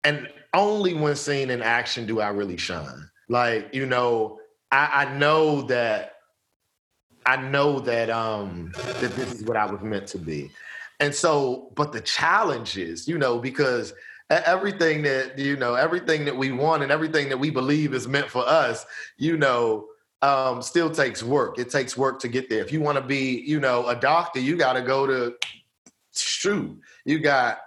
and 0.04 0.28
only 0.54 0.94
when 0.94 1.16
seen 1.16 1.50
in 1.50 1.62
action 1.62 2.06
do 2.06 2.20
I 2.20 2.30
really 2.30 2.58
shine. 2.58 3.10
Like 3.28 3.74
you 3.74 3.86
know, 3.86 4.40
I, 4.72 5.06
I 5.06 5.18
know 5.18 5.64
that 5.64 6.16
I 7.26 7.38
know 7.38 7.80
that 7.82 8.10
um 8.10 8.72
that 8.76 9.16
this 9.16 9.34
is 9.34 9.44
what 9.44 9.58
I 9.58 9.66
was 9.66 9.82
meant 9.82 10.08
to 10.08 10.18
be. 10.18 10.52
And 11.02 11.16
so, 11.16 11.72
but 11.76 11.94
the 11.94 12.02
challenge 12.02 12.78
is, 12.78 13.08
you 13.08 13.18
know, 13.18 13.40
because 13.40 13.94
everything 14.30 15.02
that 15.04 15.38
you 15.38 15.56
know, 15.56 15.76
everything 15.76 16.26
that 16.26 16.36
we 16.36 16.52
want 16.52 16.84
and 16.84 16.92
everything 16.92 17.30
that 17.30 17.38
we 17.38 17.50
believe 17.50 17.94
is 17.94 18.08
meant 18.08 18.28
for 18.28 18.48
us, 18.48 18.86
you 19.18 19.38
know, 19.38 19.89
um, 20.22 20.62
still 20.62 20.90
takes 20.90 21.24
work. 21.24 21.60
It 21.60 21.70
takes 21.70 21.96
work 21.96 22.20
to 22.22 22.28
get 22.28 22.50
there. 22.50 22.62
If 22.62 22.74
you 22.74 22.82
want 22.82 22.98
to 22.98 23.04
be, 23.04 23.44
you 23.46 23.60
know, 23.60 23.88
a 23.88 23.96
doctor, 23.96 24.40
you 24.40 24.58
got 24.58 24.74
to 24.74 24.82
go 24.82 25.08
to 25.08 25.36
shoot. 26.14 26.80
You 27.06 27.20
got 27.20 27.60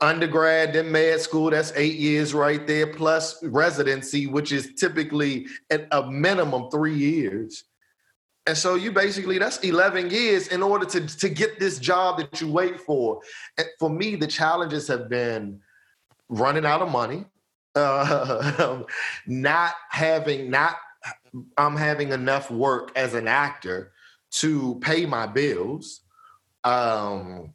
undergrad, 0.00 0.72
then 0.72 0.92
med 0.92 1.20
school. 1.20 1.50
That's 1.50 1.72
eight 1.74 1.96
years 1.96 2.34
right 2.34 2.64
there, 2.66 2.86
plus 2.86 3.42
residency, 3.42 4.26
which 4.26 4.52
is 4.52 4.74
typically 4.74 5.46
at 5.70 5.88
a 5.90 6.08
minimum 6.08 6.70
three 6.70 6.96
years. 6.96 7.64
And 8.46 8.56
so 8.56 8.76
you 8.76 8.92
basically 8.92 9.38
that's 9.38 9.58
11 9.58 10.10
years 10.10 10.48
in 10.48 10.62
order 10.62 10.86
to 10.86 11.06
to 11.06 11.28
get 11.28 11.60
this 11.60 11.78
job 11.78 12.18
that 12.18 12.40
you 12.40 12.50
wait 12.50 12.80
for. 12.80 13.20
And 13.58 13.66
for 13.78 13.90
me, 13.90 14.16
the 14.16 14.26
challenges 14.26 14.88
have 14.88 15.10
been 15.10 15.60
running 16.30 16.64
out 16.64 16.80
of 16.80 16.90
money, 16.90 17.26
uh, 17.74 18.82
not 19.26 19.74
having 19.90 20.50
not 20.50 20.76
I'm 21.56 21.76
having 21.76 22.12
enough 22.12 22.50
work 22.50 22.92
as 22.96 23.14
an 23.14 23.28
actor 23.28 23.92
to 24.30 24.78
pay 24.80 25.06
my 25.06 25.26
bills. 25.26 26.00
Um, 26.64 27.54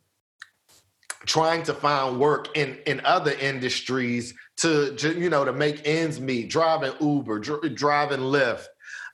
trying 1.25 1.63
to 1.63 1.73
find 1.73 2.19
work 2.19 2.57
in 2.57 2.77
in 2.85 3.01
other 3.05 3.31
industries 3.31 4.33
to, 4.57 4.95
you 4.99 5.29
know 5.29 5.45
to 5.45 5.53
make 5.53 5.87
ends 5.87 6.19
meet 6.19 6.49
driving 6.49 6.91
uber 6.99 7.39
dr- 7.39 7.75
driving 7.75 8.19
lyft 8.19 8.65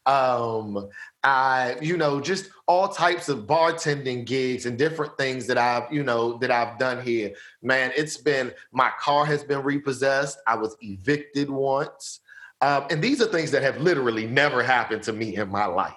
um, 0.05 0.89
I, 1.23 1.75
you 1.81 1.97
know, 1.97 2.19
just 2.19 2.49
all 2.65 2.87
types 2.87 3.29
of 3.29 3.45
bartending 3.45 4.25
gigs 4.25 4.65
and 4.65 4.77
different 4.77 5.17
things 5.17 5.45
that 5.47 5.57
I've, 5.57 5.91
you 5.91 6.03
know, 6.03 6.37
that 6.37 6.49
I've 6.49 6.79
done 6.79 7.03
here. 7.05 7.33
Man, 7.61 7.91
it's 7.95 8.17
been 8.17 8.51
my 8.71 8.91
car 8.99 9.25
has 9.25 9.43
been 9.43 9.61
repossessed. 9.61 10.39
I 10.47 10.55
was 10.55 10.75
evicted 10.81 11.49
once. 11.49 12.21
Um, 12.61 12.85
and 12.89 13.01
these 13.01 13.21
are 13.21 13.25
things 13.25 13.51
that 13.51 13.63
have 13.63 13.77
literally 13.77 14.27
never 14.27 14.61
happened 14.61 15.03
to 15.03 15.13
me 15.13 15.37
in 15.37 15.49
my 15.49 15.65
life. 15.65 15.93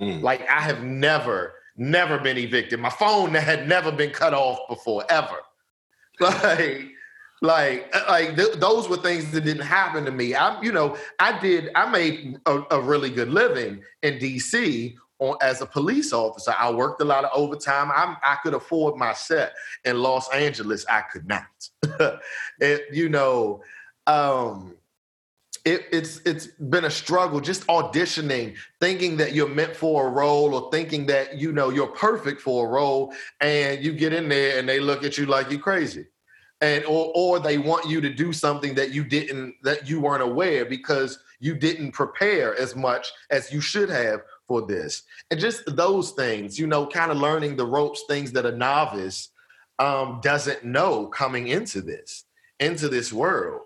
Mm. 0.00 0.22
Like 0.22 0.48
I 0.48 0.60
have 0.60 0.82
never, 0.82 1.54
never 1.76 2.18
been 2.18 2.38
evicted. 2.38 2.80
My 2.80 2.90
phone 2.90 3.34
had 3.34 3.68
never 3.68 3.92
been 3.92 4.10
cut 4.10 4.34
off 4.34 4.60
before, 4.68 5.04
ever. 5.08 5.36
Like, 6.20 6.88
like, 7.40 7.90
uh, 7.94 8.04
like 8.08 8.34
th- 8.34 8.54
those 8.54 8.88
were 8.88 8.96
things 8.96 9.30
that 9.30 9.42
didn't 9.42 9.62
happen 9.62 10.04
to 10.04 10.10
me. 10.10 10.34
I'm, 10.34 10.62
you 10.64 10.72
know, 10.72 10.96
I 11.20 11.38
did. 11.38 11.70
I 11.76 11.88
made 11.88 12.36
a, 12.46 12.62
a 12.72 12.80
really 12.80 13.10
good 13.10 13.28
living 13.28 13.82
in 14.02 14.18
D.C. 14.18 14.96
On, 15.20 15.36
as 15.40 15.60
a 15.60 15.66
police 15.66 16.12
officer. 16.12 16.52
I 16.58 16.72
worked 16.72 17.00
a 17.00 17.04
lot 17.04 17.24
of 17.24 17.30
overtime. 17.32 17.92
I'm, 17.94 18.16
I 18.24 18.38
could 18.42 18.54
afford 18.54 18.96
my 18.96 19.12
set 19.12 19.52
in 19.84 20.00
Los 20.00 20.28
Angeles. 20.32 20.84
I 20.88 21.02
could 21.02 21.28
not. 21.28 21.44
it, 22.60 22.82
you 22.92 23.08
know, 23.08 23.62
um, 24.08 24.74
it, 25.64 25.86
it's 25.92 26.20
it's 26.24 26.46
been 26.46 26.84
a 26.84 26.90
struggle 26.90 27.40
just 27.40 27.66
auditioning, 27.66 28.56
thinking 28.80 29.16
that 29.18 29.32
you're 29.32 29.48
meant 29.48 29.74
for 29.74 30.06
a 30.06 30.10
role, 30.10 30.54
or 30.54 30.70
thinking 30.70 31.06
that 31.06 31.38
you 31.38 31.52
know 31.52 31.70
you're 31.70 31.88
perfect 31.88 32.40
for 32.40 32.66
a 32.66 32.70
role, 32.70 33.12
and 33.40 33.82
you 33.82 33.92
get 33.92 34.12
in 34.12 34.28
there 34.28 34.58
and 34.58 34.68
they 34.68 34.80
look 34.80 35.04
at 35.04 35.18
you 35.18 35.26
like 35.26 35.50
you're 35.50 35.60
crazy. 35.60 36.06
And 36.60 36.84
or 36.84 37.12
or 37.14 37.38
they 37.38 37.58
want 37.58 37.88
you 37.88 38.00
to 38.00 38.12
do 38.12 38.32
something 38.32 38.74
that 38.74 38.92
you 38.92 39.04
didn't 39.04 39.54
that 39.62 39.88
you 39.88 40.00
weren't 40.00 40.22
aware 40.22 40.64
because 40.64 41.18
you 41.40 41.54
didn't 41.54 41.92
prepare 41.92 42.56
as 42.56 42.74
much 42.74 43.12
as 43.30 43.52
you 43.52 43.60
should 43.60 43.88
have 43.88 44.22
for 44.48 44.66
this. 44.66 45.02
And 45.30 45.38
just 45.38 45.62
those 45.76 46.12
things 46.12 46.58
you 46.58 46.66
know 46.66 46.86
kind 46.86 47.12
of 47.12 47.18
learning 47.18 47.56
the 47.56 47.66
ropes 47.66 48.04
things 48.08 48.32
that 48.32 48.46
a 48.46 48.52
novice 48.52 49.30
um, 49.78 50.20
doesn't 50.22 50.64
know 50.64 51.06
coming 51.06 51.48
into 51.48 51.80
this 51.80 52.24
into 52.58 52.88
this 52.88 53.12
world 53.12 53.62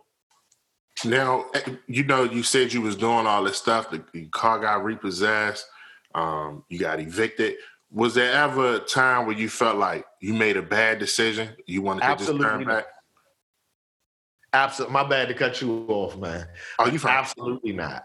now 1.05 1.47
eh, 1.55 1.75
you 1.87 2.05
know 2.05 2.25
you 2.25 2.43
said 2.43 2.73
you 2.73 2.81
was 2.81 2.97
doing 2.97 3.27
all 3.27 3.43
this 3.45 3.57
stuff 3.57 3.91
the 3.91 4.27
car 4.31 4.59
got 4.59 4.85
repossessed 4.85 5.67
um, 6.15 6.65
you 6.69 6.79
got 6.79 7.01
evicted 7.01 7.57
was 7.93 8.15
there 8.15 8.33
ever 8.33 8.77
a 8.77 8.79
time 8.79 9.27
where 9.27 9.37
you 9.37 9.49
felt 9.49 9.77
like 9.77 10.07
you 10.21 10.33
made 10.33 10.57
a 10.57 10.63
bad 10.63 10.99
decision? 10.99 11.51
You 11.67 11.83
wanted 11.83 12.01
to 12.01 12.07
Absolutely 12.07 12.45
just 12.45 12.51
turn 12.51 12.65
back? 12.65 12.85
Absolutely. 14.55 14.93
My 14.95 15.07
bad 15.07 15.29
to 15.29 15.35
cut 15.35 15.61
you 15.61 15.85
off, 15.89 16.17
man. 16.17 16.47
Oh, 16.79 16.89
you 16.89 16.99
fine. 16.99 17.17
Absolutely 17.17 17.73
not. 17.73 18.05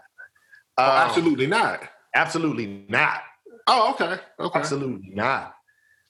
Oh, 0.76 0.84
um, 0.84 1.08
absolutely 1.08 1.46
not. 1.46 1.88
Absolutely 2.14 2.84
not. 2.88 3.22
Oh, 3.66 3.92
okay. 3.92 4.20
Okay. 4.38 4.58
Absolutely 4.58 5.10
not. 5.14 5.54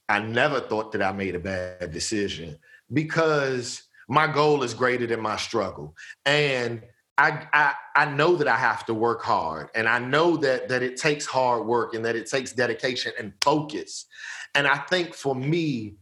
I 0.08 0.20
never 0.20 0.60
thought 0.60 0.90
that 0.92 1.02
I 1.02 1.12
made 1.12 1.34
a 1.34 1.40
bad 1.40 1.92
decision 1.92 2.58
because 2.92 3.82
my 4.08 4.26
goal 4.26 4.62
is 4.62 4.74
greater 4.74 5.06
than 5.06 5.20
my 5.20 5.36
struggle. 5.36 5.94
And 6.24 6.82
I, 7.18 7.46
I 7.52 7.74
I 7.96 8.04
know 8.06 8.36
that 8.36 8.46
I 8.46 8.56
have 8.56 8.86
to 8.86 8.94
work 8.94 9.22
hard, 9.22 9.70
and 9.74 9.88
I 9.88 9.98
know 9.98 10.36
that 10.38 10.68
that 10.68 10.82
it 10.82 10.96
takes 10.96 11.26
hard 11.26 11.66
work 11.66 11.94
and 11.94 12.04
that 12.04 12.14
it 12.14 12.26
takes 12.26 12.52
dedication 12.52 13.12
and 13.18 13.32
focus. 13.42 14.06
And 14.54 14.68
I 14.68 14.78
think 14.78 15.14
for 15.14 15.34
me, 15.34 15.96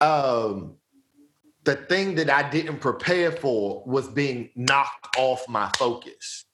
um, 0.00 0.76
the 1.64 1.76
thing 1.76 2.14
that 2.16 2.30
I 2.30 2.48
didn't 2.48 2.78
prepare 2.78 3.30
for 3.30 3.84
was 3.86 4.08
being 4.08 4.50
knocked 4.56 5.16
off 5.18 5.46
my 5.48 5.70
focus 5.76 6.46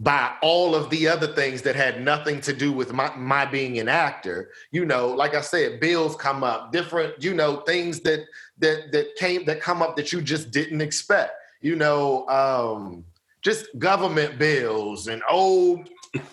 by 0.00 0.32
all 0.40 0.74
of 0.74 0.88
the 0.88 1.06
other 1.06 1.26
things 1.26 1.60
that 1.60 1.76
had 1.76 2.02
nothing 2.02 2.40
to 2.40 2.54
do 2.54 2.72
with 2.72 2.92
my, 2.92 3.14
my 3.16 3.44
being 3.44 3.78
an 3.78 3.88
actor 3.88 4.50
you 4.72 4.84
know 4.86 5.08
like 5.08 5.34
i 5.34 5.42
said 5.42 5.78
bills 5.78 6.16
come 6.16 6.42
up 6.42 6.72
different 6.72 7.22
you 7.22 7.34
know 7.34 7.56
things 7.66 8.00
that 8.00 8.20
that 8.60 8.92
that 8.92 9.16
came 9.16 9.44
that 9.46 9.60
come 9.60 9.82
up 9.82 9.96
that 9.96 10.12
you 10.12 10.22
just 10.22 10.50
didn't 10.50 10.80
expect 10.80 11.32
you 11.60 11.76
know, 11.76 12.26
um, 12.28 13.04
just 13.42 13.66
government 13.78 14.38
bills 14.38 15.08
and 15.08 15.22
old 15.30 15.88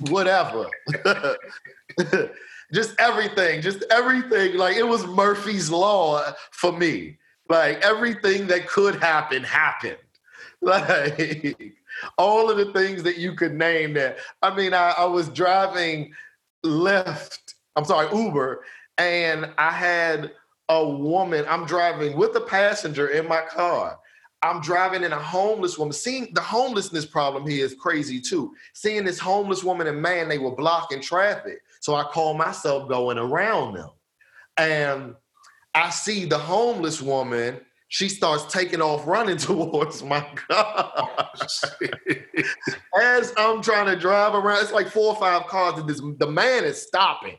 whatever. 0.10 0.68
just 2.74 2.96
everything, 3.00 3.62
just 3.62 3.84
everything. 3.92 4.58
Like 4.58 4.78
it 4.78 4.88
was 4.88 5.06
Murphy's 5.06 5.70
Law 5.70 6.24
for 6.52 6.72
me. 6.72 7.18
Like 7.50 7.84
everything 7.84 8.48
that 8.48 8.68
could 8.68 8.96
happen 8.96 9.44
happened. 9.44 9.98
Like 10.60 11.76
all 12.18 12.50
of 12.50 12.58
the 12.58 12.74
things 12.74 13.04
that 13.04 13.20
you 13.20 13.36
could 13.36 13.54
name 13.54 13.94
that. 13.94 14.18
I 14.42 14.56
mean, 14.56 14.74
I, 14.74 14.96
I 14.98 15.06
was 15.06 15.30
driving 15.30 16.14
Lyft, 16.66 17.54
I'm 17.76 17.86
sorry, 17.86 18.08
Uber, 18.12 18.64
and 18.98 19.52
I 19.60 19.70
had 19.70 20.32
a 20.70 20.88
woman, 20.88 21.46
I'm 21.48 21.66
driving 21.66 22.18
with 22.18 22.36
a 22.36 22.42
passenger 22.42 23.08
in 23.08 23.28
my 23.28 23.42
car 23.42 23.98
I'm 24.44 24.62
driving 24.62 25.04
in 25.04 25.14
a 25.14 25.20
homeless 25.20 25.78
woman. 25.78 25.94
Seeing 25.94 26.32
the 26.34 26.42
homelessness 26.42 27.06
problem 27.06 27.48
here 27.48 27.66
is 27.66 27.74
crazy 27.74 28.22
too. 28.22 28.54
Seeing 28.74 29.04
this 29.04 29.20
homeless 29.20 29.64
woman 29.64 29.88
and 29.88 30.02
man, 30.02 30.30
they 30.30 30.38
were 30.38 30.56
blocking 30.56 31.02
traffic. 31.02 31.60
So 31.80 31.96
I 31.96 32.04
call 32.04 32.36
myself 32.36 32.88
going 32.88 33.18
around 33.18 33.76
them. 33.76 33.90
And 34.58 35.16
I 35.74 35.90
see 35.90 36.26
the 36.26 36.38
homeless 36.38 37.02
woman, 37.02 37.62
she 37.88 38.10
starts 38.10 38.52
taking 38.52 38.82
off 38.82 39.08
running 39.08 39.38
towards 39.38 40.04
my 40.04 40.22
car. 40.36 41.32
As 43.02 43.34
I'm 43.38 43.62
trying 43.62 43.88
to 43.88 43.96
drive 43.96 44.36
around, 44.36 44.62
it's 44.62 44.72
like 44.72 44.88
four 44.88 45.14
or 45.14 45.20
five 45.20 45.48
cars, 45.48 45.80
and 45.80 45.90
this 45.90 46.02
the 46.20 46.28
man 46.28 46.64
is 46.64 46.82
stopping 46.82 47.38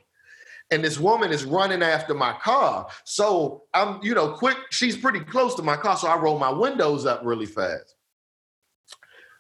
and 0.71 0.85
this 0.85 0.99
woman 0.99 1.33
is 1.33 1.45
running 1.45 1.83
after 1.83 2.15
my 2.15 2.35
car. 2.35 2.89
So 3.05 3.65
I'm, 3.75 4.01
you 4.03 4.15
know, 4.15 4.33
quick. 4.33 4.57
She's 4.71 4.97
pretty 4.97 5.21
close 5.21 5.55
to 5.57 5.63
my 5.63 5.77
car, 5.77 5.97
so 5.97 6.09
I 6.09 6.17
roll 6.17 6.39
my 6.39 6.51
windows 6.51 7.07
up 7.07 7.23
really 7.25 7.47
fast. 7.47 7.95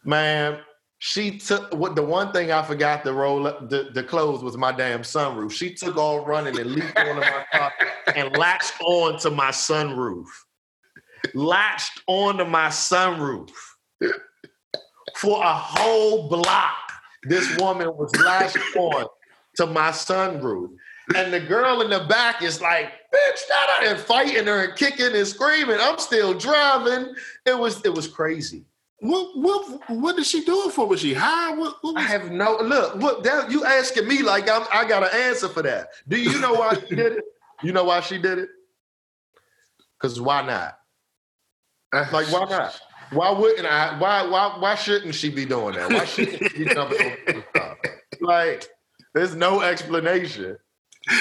Man, 0.04 0.60
she 0.98 1.38
took 1.38 1.72
what 1.74 1.94
the 1.94 2.02
one 2.02 2.32
thing 2.32 2.50
I 2.50 2.62
forgot 2.62 3.04
to 3.04 3.12
roll 3.12 3.46
up 3.46 3.68
the, 3.68 3.90
the 3.92 4.02
clothes 4.02 4.42
was 4.42 4.56
my 4.56 4.72
damn 4.72 5.02
sunroof. 5.02 5.52
She 5.52 5.74
took 5.74 5.96
off 5.96 6.26
running 6.26 6.58
and 6.58 6.70
leaped 6.70 6.98
onto 6.98 7.20
my 7.20 7.44
car 7.52 7.72
and 8.14 8.36
latched 8.36 8.74
onto 8.80 9.30
my 9.30 9.50
sunroof. 9.50 10.26
Latched 11.34 12.00
onto 12.06 12.44
my 12.44 12.68
sunroof 12.68 13.50
for 15.16 15.42
a 15.42 15.52
whole 15.52 16.28
block. 16.28 16.76
This 17.24 17.56
woman 17.58 17.88
was 17.88 18.14
latched 18.24 18.56
on 18.76 19.06
to 19.56 19.66
my 19.66 19.90
sunroof 19.90 20.68
and 21.16 21.32
the 21.32 21.40
girl 21.40 21.80
in 21.80 21.90
the 21.90 22.00
back 22.08 22.42
is 22.42 22.60
like, 22.60 22.86
bitch, 22.86 23.40
that 23.48 23.84
and 23.86 23.98
fighting 23.98 24.46
her 24.46 24.64
and 24.64 24.76
kicking 24.76 25.14
and 25.14 25.26
screaming. 25.26 25.78
I'm 25.80 25.98
still 25.98 26.34
driving. 26.34 27.14
It 27.46 27.58
was 27.58 27.84
it 27.84 27.94
was 27.94 28.06
crazy. 28.06 28.64
What 29.00 29.36
what 29.36 29.90
what 29.90 30.16
did 30.16 30.26
she 30.26 30.44
do 30.44 30.68
it 30.68 30.72
for? 30.72 30.86
Was 30.86 31.00
she 31.00 31.14
high? 31.14 31.54
What, 31.54 31.76
what 31.82 31.94
was... 31.94 32.04
I 32.04 32.08
have 32.08 32.30
no 32.30 32.58
look. 32.58 32.96
Look, 32.96 33.24
that, 33.24 33.50
you 33.50 33.64
asking 33.64 34.08
me 34.08 34.22
like 34.22 34.50
I'm, 34.50 34.66
I 34.72 34.86
got 34.88 35.02
an 35.04 35.10
answer 35.20 35.48
for 35.48 35.62
that. 35.62 35.88
Do 36.08 36.20
you 36.20 36.40
know 36.40 36.54
why 36.54 36.74
she 36.74 36.96
did 36.96 37.12
it? 37.12 37.24
You 37.62 37.72
know 37.72 37.84
why 37.84 38.00
she 38.00 38.18
did 38.18 38.38
it? 38.38 38.48
Because 39.98 40.20
why 40.20 40.42
not? 40.42 40.78
Like 41.92 42.26
why 42.32 42.44
not? 42.44 42.80
Why 43.10 43.30
wouldn't 43.30 43.66
I? 43.66 43.98
Why 43.98 44.26
why 44.26 44.56
why 44.58 44.74
shouldn't 44.74 45.14
she 45.14 45.30
be 45.30 45.44
doing 45.44 45.76
that? 45.76 45.90
Why 45.90 46.04
shouldn't 46.04 46.52
she 46.52 46.64
be 46.64 46.74
jumping 46.74 47.00
over 47.00 47.16
the 47.26 47.44
top? 47.54 47.78
Like 48.20 48.68
there's 49.14 49.34
no 49.34 49.62
explanation. 49.62 50.58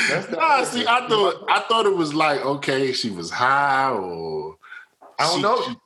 That's 0.09 0.29
nah, 0.31 0.63
see, 0.63 0.85
I 0.85 1.07
thought 1.07 1.45
I 1.49 1.59
thought 1.61 1.85
it 1.85 1.95
was 1.95 2.13
like 2.13 2.43
okay, 2.45 2.91
she 2.91 3.09
was 3.09 3.31
high 3.31 3.91
or 3.91 4.57
I 5.19 5.25
don't 5.25 5.35
she, 5.37 5.41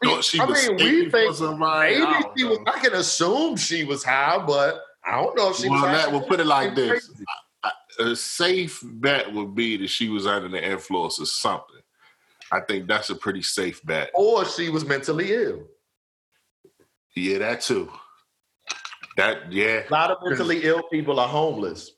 know. 0.07 0.21
She, 0.21 0.37
she 0.37 0.39
I 0.39 0.45
mean, 0.45 0.75
we 0.75 1.09
think 1.09 1.39
maybe 1.39 2.03
I 2.03 2.23
she 2.35 2.43
was. 2.43 2.59
I 2.67 2.79
can 2.79 2.93
assume 2.93 3.55
she 3.55 3.83
was 3.83 4.03
high, 4.03 4.43
but 4.45 4.81
I 5.05 5.21
don't 5.21 5.35
know 5.37 5.51
if 5.51 5.57
she 5.57 5.69
well, 5.69 5.81
was. 5.83 5.91
That, 5.91 6.11
we'll 6.11 6.21
put 6.21 6.39
it 6.39 6.47
like 6.47 6.75
this: 6.75 7.11
a 7.99 8.15
safe 8.15 8.81
bet 8.83 9.31
would 9.31 9.55
be 9.55 9.77
that 9.77 9.89
she 9.89 10.09
was 10.09 10.27
under 10.27 10.49
the 10.49 10.63
influence 10.63 11.19
of 11.19 11.27
something. 11.27 11.81
I 12.51 12.59
think 12.59 12.87
that's 12.87 13.09
a 13.09 13.15
pretty 13.15 13.41
safe 13.41 13.81
bet. 13.85 14.11
Or 14.13 14.45
she 14.45 14.69
was 14.69 14.83
mentally 14.83 15.33
ill. 15.33 15.63
Yeah, 17.15 17.37
that 17.39 17.61
too. 17.61 17.89
That 19.15 19.51
yeah. 19.51 19.83
A 19.89 19.91
lot 19.91 20.11
of 20.11 20.17
mentally 20.23 20.63
ill 20.63 20.83
people 20.83 21.19
are 21.19 21.27
homeless. 21.27 21.91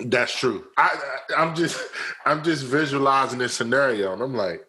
That's 0.00 0.36
true. 0.36 0.64
I, 0.76 0.96
I 1.36 1.42
am 1.42 1.54
just 1.54 1.80
I'm 2.26 2.42
just 2.42 2.64
visualizing 2.64 3.38
this 3.38 3.54
scenario, 3.54 4.12
and 4.12 4.22
I'm 4.22 4.34
like, 4.34 4.64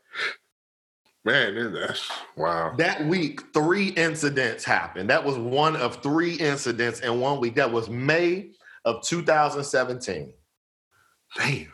man, 1.24 1.74
that's 1.74 2.10
wow. 2.38 2.76
That 2.78 3.06
week, 3.06 3.42
three 3.54 3.90
incidents 3.90 4.64
happened. 4.64 5.10
That 5.10 5.24
was 5.24 5.38
one 5.38 5.76
of 5.76 6.02
three 6.04 6.36
incidents 6.36 7.00
in 7.00 7.20
one 7.20 7.40
week. 7.40 7.56
That 7.56 7.72
was 7.72 7.90
May 7.90 8.52
of 8.86 9.02
2017. 9.02 10.34
Damn. 11.36 11.74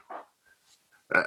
Uh, 1.14 1.24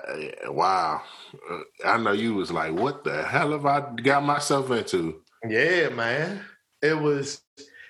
wow. 0.47 1.03
Uh, 1.51 1.59
I 1.85 1.99
know 1.99 2.13
you 2.13 2.35
was 2.35 2.51
like, 2.51 2.73
what 2.73 3.05
the 3.05 3.23
hell 3.23 3.53
have 3.53 3.67
I 3.67 3.95
got 3.97 4.25
myself 4.25 4.71
into? 4.71 5.21
Yeah, 5.47 5.91
man. 5.91 6.41
It 6.81 6.99
was 6.99 7.43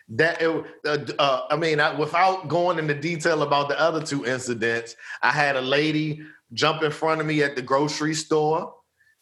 that 0.08 0.40
it, 0.40 0.64
uh, 0.84 0.99
uh, 1.18 1.46
I 1.50 1.56
mean, 1.56 1.80
I, 1.80 1.99
without 1.99 2.49
going 2.49 2.78
into 2.78 2.94
detail 2.94 3.42
about 3.42 3.68
the 3.68 3.80
other 3.80 4.02
two 4.02 4.26
incidents, 4.26 4.96
I 5.23 5.30
had 5.30 5.56
a 5.56 5.61
lady 5.61 6.20
jump 6.52 6.82
in 6.82 6.90
front 6.90 7.20
of 7.20 7.26
me 7.26 7.42
at 7.42 7.56
the 7.56 7.62
grocery 7.62 8.14
store. 8.14 8.75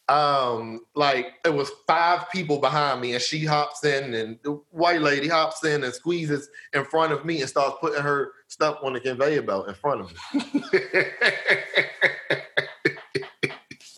Um, 0.08 0.80
like 0.94 1.34
it 1.44 1.54
was 1.54 1.70
five 1.86 2.28
people 2.30 2.58
behind 2.58 3.00
me, 3.00 3.14
and 3.14 3.22
she 3.22 3.44
hops 3.44 3.84
in, 3.84 4.12
and 4.14 4.38
the 4.42 4.60
white 4.70 5.00
lady 5.00 5.28
hops 5.28 5.64
in 5.64 5.84
and 5.84 5.94
squeezes 5.94 6.48
in 6.72 6.84
front 6.84 7.12
of 7.12 7.24
me 7.24 7.40
and 7.40 7.48
starts 7.48 7.76
putting 7.80 8.02
her 8.02 8.32
stuff 8.48 8.78
on 8.82 8.92
the 8.92 9.00
conveyor 9.00 9.42
belt 9.42 9.68
in 9.68 9.74
front 9.74 10.00
of 10.00 10.12
me. 10.34 10.42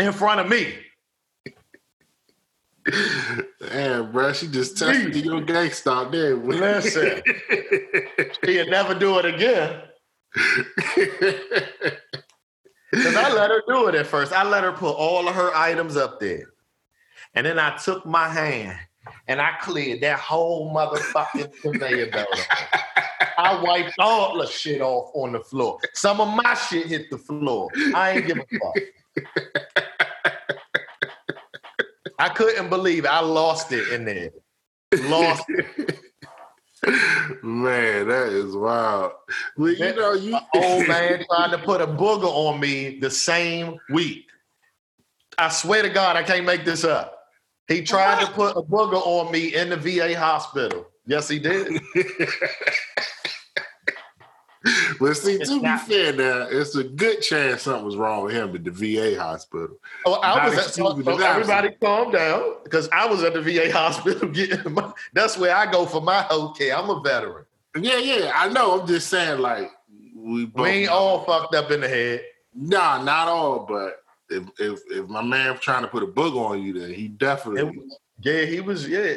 in 0.07 0.13
front 0.13 0.41
of 0.41 0.49
me. 0.49 0.75
Damn, 3.61 4.13
bro, 4.13 4.33
she 4.33 4.47
just 4.47 4.77
tested 4.77 5.17
your 5.17 5.41
gangsta 5.41 5.91
out 5.91 6.13
there. 6.13 6.37
Listen, 6.37 7.23
she'll 8.45 8.69
never 8.69 8.95
do 8.95 9.19
it 9.19 9.25
again. 9.25 9.83
Because 12.91 13.17
I 13.17 13.33
let 13.33 13.51
her 13.51 13.63
do 13.67 13.89
it 13.89 13.95
at 13.95 14.07
first. 14.07 14.33
I 14.33 14.45
let 14.45 14.65
her 14.65 14.73
put 14.73 14.93
all 14.93 15.29
of 15.29 15.35
her 15.35 15.55
items 15.55 15.97
up 15.97 16.21
there. 16.21 16.53
And 17.35 17.47
then 17.47 17.59
I 17.59 17.77
took 17.77 18.07
my 18.07 18.29
hand 18.29 18.79
and 19.27 19.41
I 19.41 19.53
cleared 19.61 20.01
that 20.03 20.19
whole 20.19 20.73
motherfucking 20.75 21.53
conveyor 21.63 22.11
belt. 22.11 22.29
I 23.37 23.61
wiped 23.63 23.95
all 23.99 24.39
the 24.39 24.47
shit 24.47 24.81
off 24.81 25.11
on 25.15 25.33
the 25.33 25.41
floor. 25.41 25.79
Some 25.95 26.21
of 26.21 26.29
my 26.35 26.55
shit 26.55 26.87
hit 26.87 27.11
the 27.11 27.19
floor. 27.19 27.71
I 27.95 28.13
ain't 28.13 28.27
give 28.27 28.39
a 28.39 28.47
fuck. 28.59 29.84
I 32.19 32.29
couldn't 32.29 32.69
believe 32.69 33.05
it. 33.05 33.09
I 33.09 33.21
lost 33.21 33.73
it 33.73 33.89
in 33.89 34.05
there. 34.05 34.31
Lost 35.09 35.45
it. 35.49 36.01
Man, 37.43 38.09
that 38.09 38.29
is 38.29 38.55
wild. 38.55 39.13
Well, 39.57 39.73
you 39.73 39.95
know, 39.95 40.13
you 40.13 40.39
old 40.55 40.87
man 40.87 41.25
trying 41.31 41.51
to 41.51 41.59
put 41.59 41.81
a 41.81 41.87
booger 41.87 42.25
on 42.25 42.61
me 42.61 42.99
the 42.99 43.11
same 43.11 43.79
week. 43.91 44.27
I 45.39 45.49
swear 45.49 45.83
to 45.83 45.89
God, 45.89 46.17
I 46.17 46.23
can't 46.23 46.45
make 46.45 46.65
this 46.65 46.85
up. 46.85 47.19
He 47.69 47.83
tried 47.83 48.19
what? 48.19 48.27
to 48.27 48.33
put 48.33 48.57
a 48.57 48.63
booger 48.63 49.01
on 49.05 49.33
me 49.33 49.55
in 49.55 49.71
the 49.71 49.77
VA 49.77 50.19
hospital. 50.19 50.87
Yes, 51.07 51.29
he 51.29 51.39
did. 51.39 51.81
But 55.05 55.19
see, 55.19 55.37
to 55.37 55.61
be 55.61 55.77
fair, 55.87 56.15
now 56.15 56.47
it's 56.51 56.75
a 56.77 56.83
good 56.83 57.21
chance 57.21 57.63
something 57.63 57.85
was 57.85 57.95
wrong 57.95 58.25
with 58.25 58.33
him 58.33 58.55
at 58.55 58.65
the 58.65 58.71
VA 58.71 59.21
hospital. 59.21 59.77
Oh, 60.07 60.15
I 60.15 60.49
was 60.49 60.57
at, 60.57 60.73
so, 60.73 60.87
oh, 60.87 61.03
so 61.03 61.13
oh, 61.13 61.19
everybody 61.19 61.73
calm 61.79 62.11
down 62.11 62.55
because 62.65 62.89
I 62.91 63.05
was 63.05 63.23
at 63.23 63.35
the 63.35 63.43
VA 63.43 63.71
hospital 63.79 64.31
getting 64.31 64.73
my, 64.73 64.91
that's 65.13 65.37
where 65.37 65.55
I 65.55 65.71
go 65.71 65.85
for 65.85 66.01
my 66.01 66.23
health 66.23 66.57
care. 66.57 66.75
I'm 66.75 66.89
a 66.89 67.03
veteran. 67.03 67.45
Yeah, 67.79 67.99
yeah, 67.99 68.33
I 68.35 68.49
know. 68.49 68.81
I'm 68.81 68.87
just 68.87 69.09
saying, 69.09 69.41
like 69.41 69.71
we, 70.17 70.47
we 70.47 70.69
ain't 70.69 70.91
all 70.91 71.23
fucked 71.25 71.55
up 71.55 71.71
in 71.71 71.83
the 71.83 71.89
head. 71.89 72.23
Nah, 72.55 73.03
not 73.03 73.29
all, 73.29 73.67
but 73.67 74.03
if 74.31 74.49
if, 74.59 74.81
if 74.91 75.07
my 75.07 75.23
man 75.23 75.59
trying 75.59 75.83
to 75.83 75.89
put 75.89 76.03
a 76.03 76.07
book 76.07 76.35
on 76.35 76.63
you, 76.63 76.73
then 76.81 76.95
he 76.95 77.09
definitely. 77.09 77.79
It, 77.79 78.01
yeah, 78.23 78.47
he 78.47 78.61
was. 78.63 78.89
Yeah, 78.89 79.17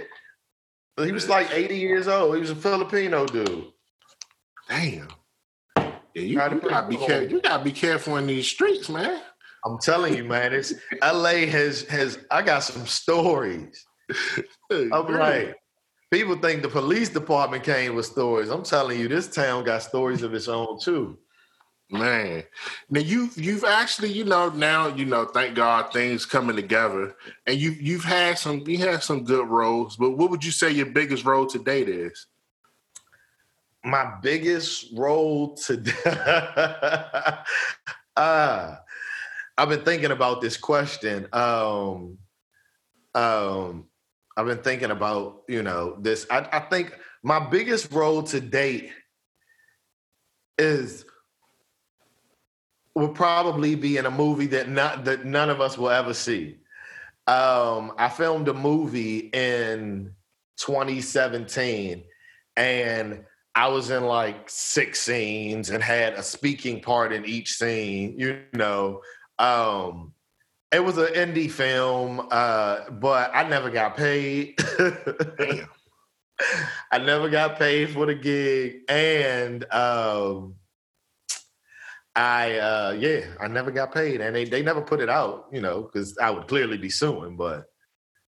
he 0.98 1.14
was 1.14 1.30
like 1.30 1.50
80 1.54 1.78
years 1.78 2.10
old. 2.10 2.36
He 2.36 2.42
was 2.42 2.50
a 2.50 2.56
Filipino 2.56 3.26
dude. 3.26 3.72
Damn. 4.68 5.08
Yeah, 6.18 6.24
you, 6.24 6.30
you 6.30 6.36
gotta 6.70 6.88
be 6.88 6.98
careful. 6.98 7.30
You 7.30 7.42
gotta 7.42 7.64
be 7.64 7.72
careful 7.72 8.18
in 8.18 8.26
these 8.26 8.48
streets, 8.48 8.90
man. 8.90 9.22
I'm 9.64 9.78
telling 9.78 10.16
you, 10.16 10.24
man. 10.24 10.52
It's 10.52 10.74
LA 11.04 11.46
has 11.46 11.84
has. 11.84 12.18
I 12.32 12.42
got 12.42 12.64
some 12.64 12.88
stories. 12.88 13.86
I'm 14.72 14.90
like, 14.90 15.56
people 16.12 16.36
think 16.38 16.64
the 16.64 16.70
police 16.70 17.10
department 17.10 17.64
came 17.64 17.94
with 17.94 18.08
stories. 18.08 18.50
I'm 18.50 18.64
telling 18.64 19.00
you, 19.00 19.08
this 19.08 19.28
town 19.28 19.64
got 19.64 19.84
stories 19.84 20.24
of 20.24 20.34
its 20.34 20.48
own 20.48 20.80
too. 20.80 21.20
Man, 21.92 22.44
now 22.90 23.00
you 23.00 23.30
you've 23.36 23.64
actually 23.64 24.12
you 24.12 24.24
know 24.24 24.50
now 24.50 24.88
you 24.88 25.06
know 25.06 25.26
thank 25.26 25.56
God 25.56 25.94
things 25.94 26.26
coming 26.26 26.56
together, 26.56 27.16
and 27.46 27.58
you 27.60 27.72
you've 27.72 28.04
had 28.04 28.40
some 28.40 28.68
you 28.68 28.80
had 28.80 29.04
some 29.04 29.24
good 29.24 29.48
roles. 29.48 29.98
But 29.98 30.12
what 30.12 30.32
would 30.32 30.44
you 30.44 30.52
say 30.52 30.72
your 30.72 30.88
biggest 30.88 31.26
role 31.26 31.46
to 31.46 31.60
date 31.60 31.90
is? 31.90 32.26
My 33.88 34.16
biggest 34.22 34.88
role 34.94 35.56
today. 35.56 35.92
uh, 38.16 38.76
I've 39.58 39.70
been 39.70 39.84
thinking 39.84 40.12
about 40.12 40.42
this 40.42 40.58
question. 40.58 41.28
Um, 41.32 42.18
um, 43.16 43.86
I've 44.36 44.46
been 44.46 44.60
thinking 44.60 44.92
about, 44.92 45.44
you 45.48 45.64
know, 45.64 45.98
this. 46.00 46.28
I, 46.30 46.48
I 46.52 46.60
think 46.60 46.94
my 47.24 47.40
biggest 47.40 47.92
role 47.92 48.24
to 48.24 48.40
date 48.40 48.92
is 50.58 51.06
will 52.94 53.10
probably 53.10 53.76
be 53.76 53.98
in 53.98 54.06
a 54.06 54.12
movie 54.12 54.48
that 54.48 54.70
not 54.70 55.06
that 55.06 55.24
none 55.24 55.50
of 55.50 55.62
us 55.62 55.78
will 55.78 55.90
ever 55.90 56.14
see. 56.14 56.58
Um, 57.28 57.94
I 57.98 58.10
filmed 58.10 58.48
a 58.48 58.54
movie 58.54 59.30
in 59.34 60.14
2017 60.58 62.04
and 62.56 63.24
I 63.58 63.70
was 63.70 63.90
in 63.90 64.06
like 64.06 64.48
six 64.52 65.02
scenes 65.02 65.72
and 65.72 65.82
had 65.82 66.14
a 66.14 66.22
speaking 66.22 66.80
part 66.80 67.12
in 67.12 67.26
each 67.26 67.54
scene, 67.54 68.14
you 68.16 68.42
know. 68.54 69.02
Um, 69.40 70.14
it 70.72 70.86
was 70.86 71.00
an 71.00 71.08
indie 71.08 71.50
film, 71.50 72.28
uh, 72.30 72.88
but 72.92 73.32
I 73.34 73.50
never 73.50 73.72
got 73.72 73.98
paid. 73.98 74.60
I 76.92 77.00
never 77.00 77.30
got 77.30 77.58
paid 77.58 77.90
for 77.90 78.06
the 78.06 78.14
gig. 78.14 78.82
And 78.90 79.64
um, 79.74 80.54
I 82.16 82.60
uh, 82.60 82.96
yeah, 83.00 83.22
I 83.42 83.48
never 83.48 83.72
got 83.72 83.92
paid. 83.92 84.22
And 84.22 84.36
they, 84.36 84.46
they 84.46 84.62
never 84.62 84.84
put 84.84 85.00
it 85.00 85.10
out, 85.10 85.48
you 85.52 85.62
know, 85.62 85.82
because 85.82 86.16
I 86.20 86.30
would 86.30 86.48
clearly 86.48 86.78
be 86.78 86.92
suing, 86.92 87.36
but 87.36 87.66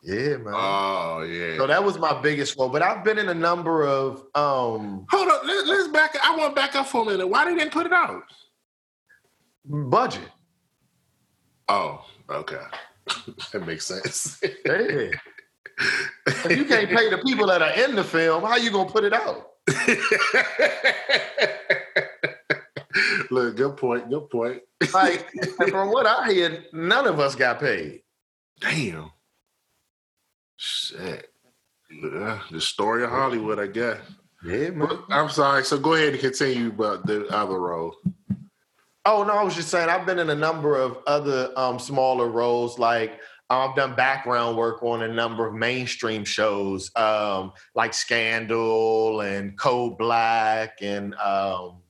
yeah, 0.03 0.37
man. 0.37 0.53
Oh, 0.53 1.21
yeah. 1.21 1.57
So 1.57 1.65
that 1.65 1.83
was 1.83 1.97
my 1.97 2.19
biggest 2.21 2.57
role. 2.57 2.69
But 2.69 2.81
I've 2.81 3.03
been 3.03 3.17
in 3.17 3.29
a 3.29 3.33
number 3.33 3.83
of 3.83 4.25
um 4.35 5.05
Hold 5.09 5.29
on, 5.29 5.47
let, 5.47 5.67
us 5.69 5.87
back 5.87 6.17
I 6.21 6.35
want 6.35 6.55
to 6.55 6.61
back 6.61 6.75
up 6.75 6.87
for 6.87 7.03
a 7.03 7.05
minute. 7.05 7.27
Why 7.27 7.45
they 7.45 7.55
didn't 7.55 7.71
put 7.71 7.85
it 7.85 7.93
out? 7.93 8.23
Budget. 9.65 10.29
Oh, 11.69 12.05
okay. 12.29 12.57
that 13.53 13.65
makes 13.65 13.85
sense. 13.85 14.41
hey. 14.65 15.11
if 16.27 16.57
you 16.57 16.65
can't 16.65 16.89
pay 16.89 17.09
the 17.09 17.19
people 17.25 17.47
that 17.47 17.61
are 17.61 17.71
in 17.71 17.95
the 17.95 18.03
film, 18.03 18.43
how 18.43 18.57
you 18.57 18.71
gonna 18.71 18.89
put 18.89 19.05
it 19.05 19.13
out? 19.13 19.51
Look, 23.31 23.55
good 23.55 23.77
point. 23.77 24.09
Good 24.09 24.29
point. 24.29 24.61
like 24.93 25.25
from 25.69 25.89
what 25.91 26.05
I 26.05 26.31
hear, 26.31 26.65
none 26.73 27.07
of 27.07 27.19
us 27.19 27.35
got 27.35 27.59
paid. 27.59 28.01
Damn. 28.59 29.12
Shit. 30.65 31.29
Yeah, 31.91 32.39
the 32.49 32.61
story 32.61 33.03
of 33.03 33.09
Hollywood, 33.09 33.59
I 33.59 33.67
guess. 33.67 33.99
Yeah, 34.45 34.69
man. 34.69 34.97
I'm 35.09 35.27
sorry. 35.27 35.65
So 35.65 35.77
go 35.77 35.93
ahead 35.93 36.13
and 36.13 36.21
continue 36.21 36.69
about 36.69 37.05
the 37.05 37.27
other 37.27 37.59
role. 37.59 37.93
Oh 39.05 39.25
no, 39.25 39.33
I 39.33 39.43
was 39.43 39.55
just 39.55 39.67
saying 39.67 39.89
I've 39.89 40.05
been 40.05 40.19
in 40.19 40.29
a 40.29 40.35
number 40.35 40.77
of 40.77 40.99
other 41.05 41.51
um, 41.57 41.79
smaller 41.79 42.29
roles. 42.29 42.79
Like 42.79 43.19
I've 43.49 43.75
done 43.75 43.93
background 43.95 44.55
work 44.55 44.81
on 44.83 45.03
a 45.03 45.07
number 45.09 45.45
of 45.45 45.53
mainstream 45.53 46.23
shows, 46.23 46.89
um, 46.95 47.51
like 47.75 47.93
Scandal 47.93 49.19
and 49.19 49.57
Code 49.57 49.97
Black, 49.97 50.77
and 50.81 51.13
um, 51.15 51.82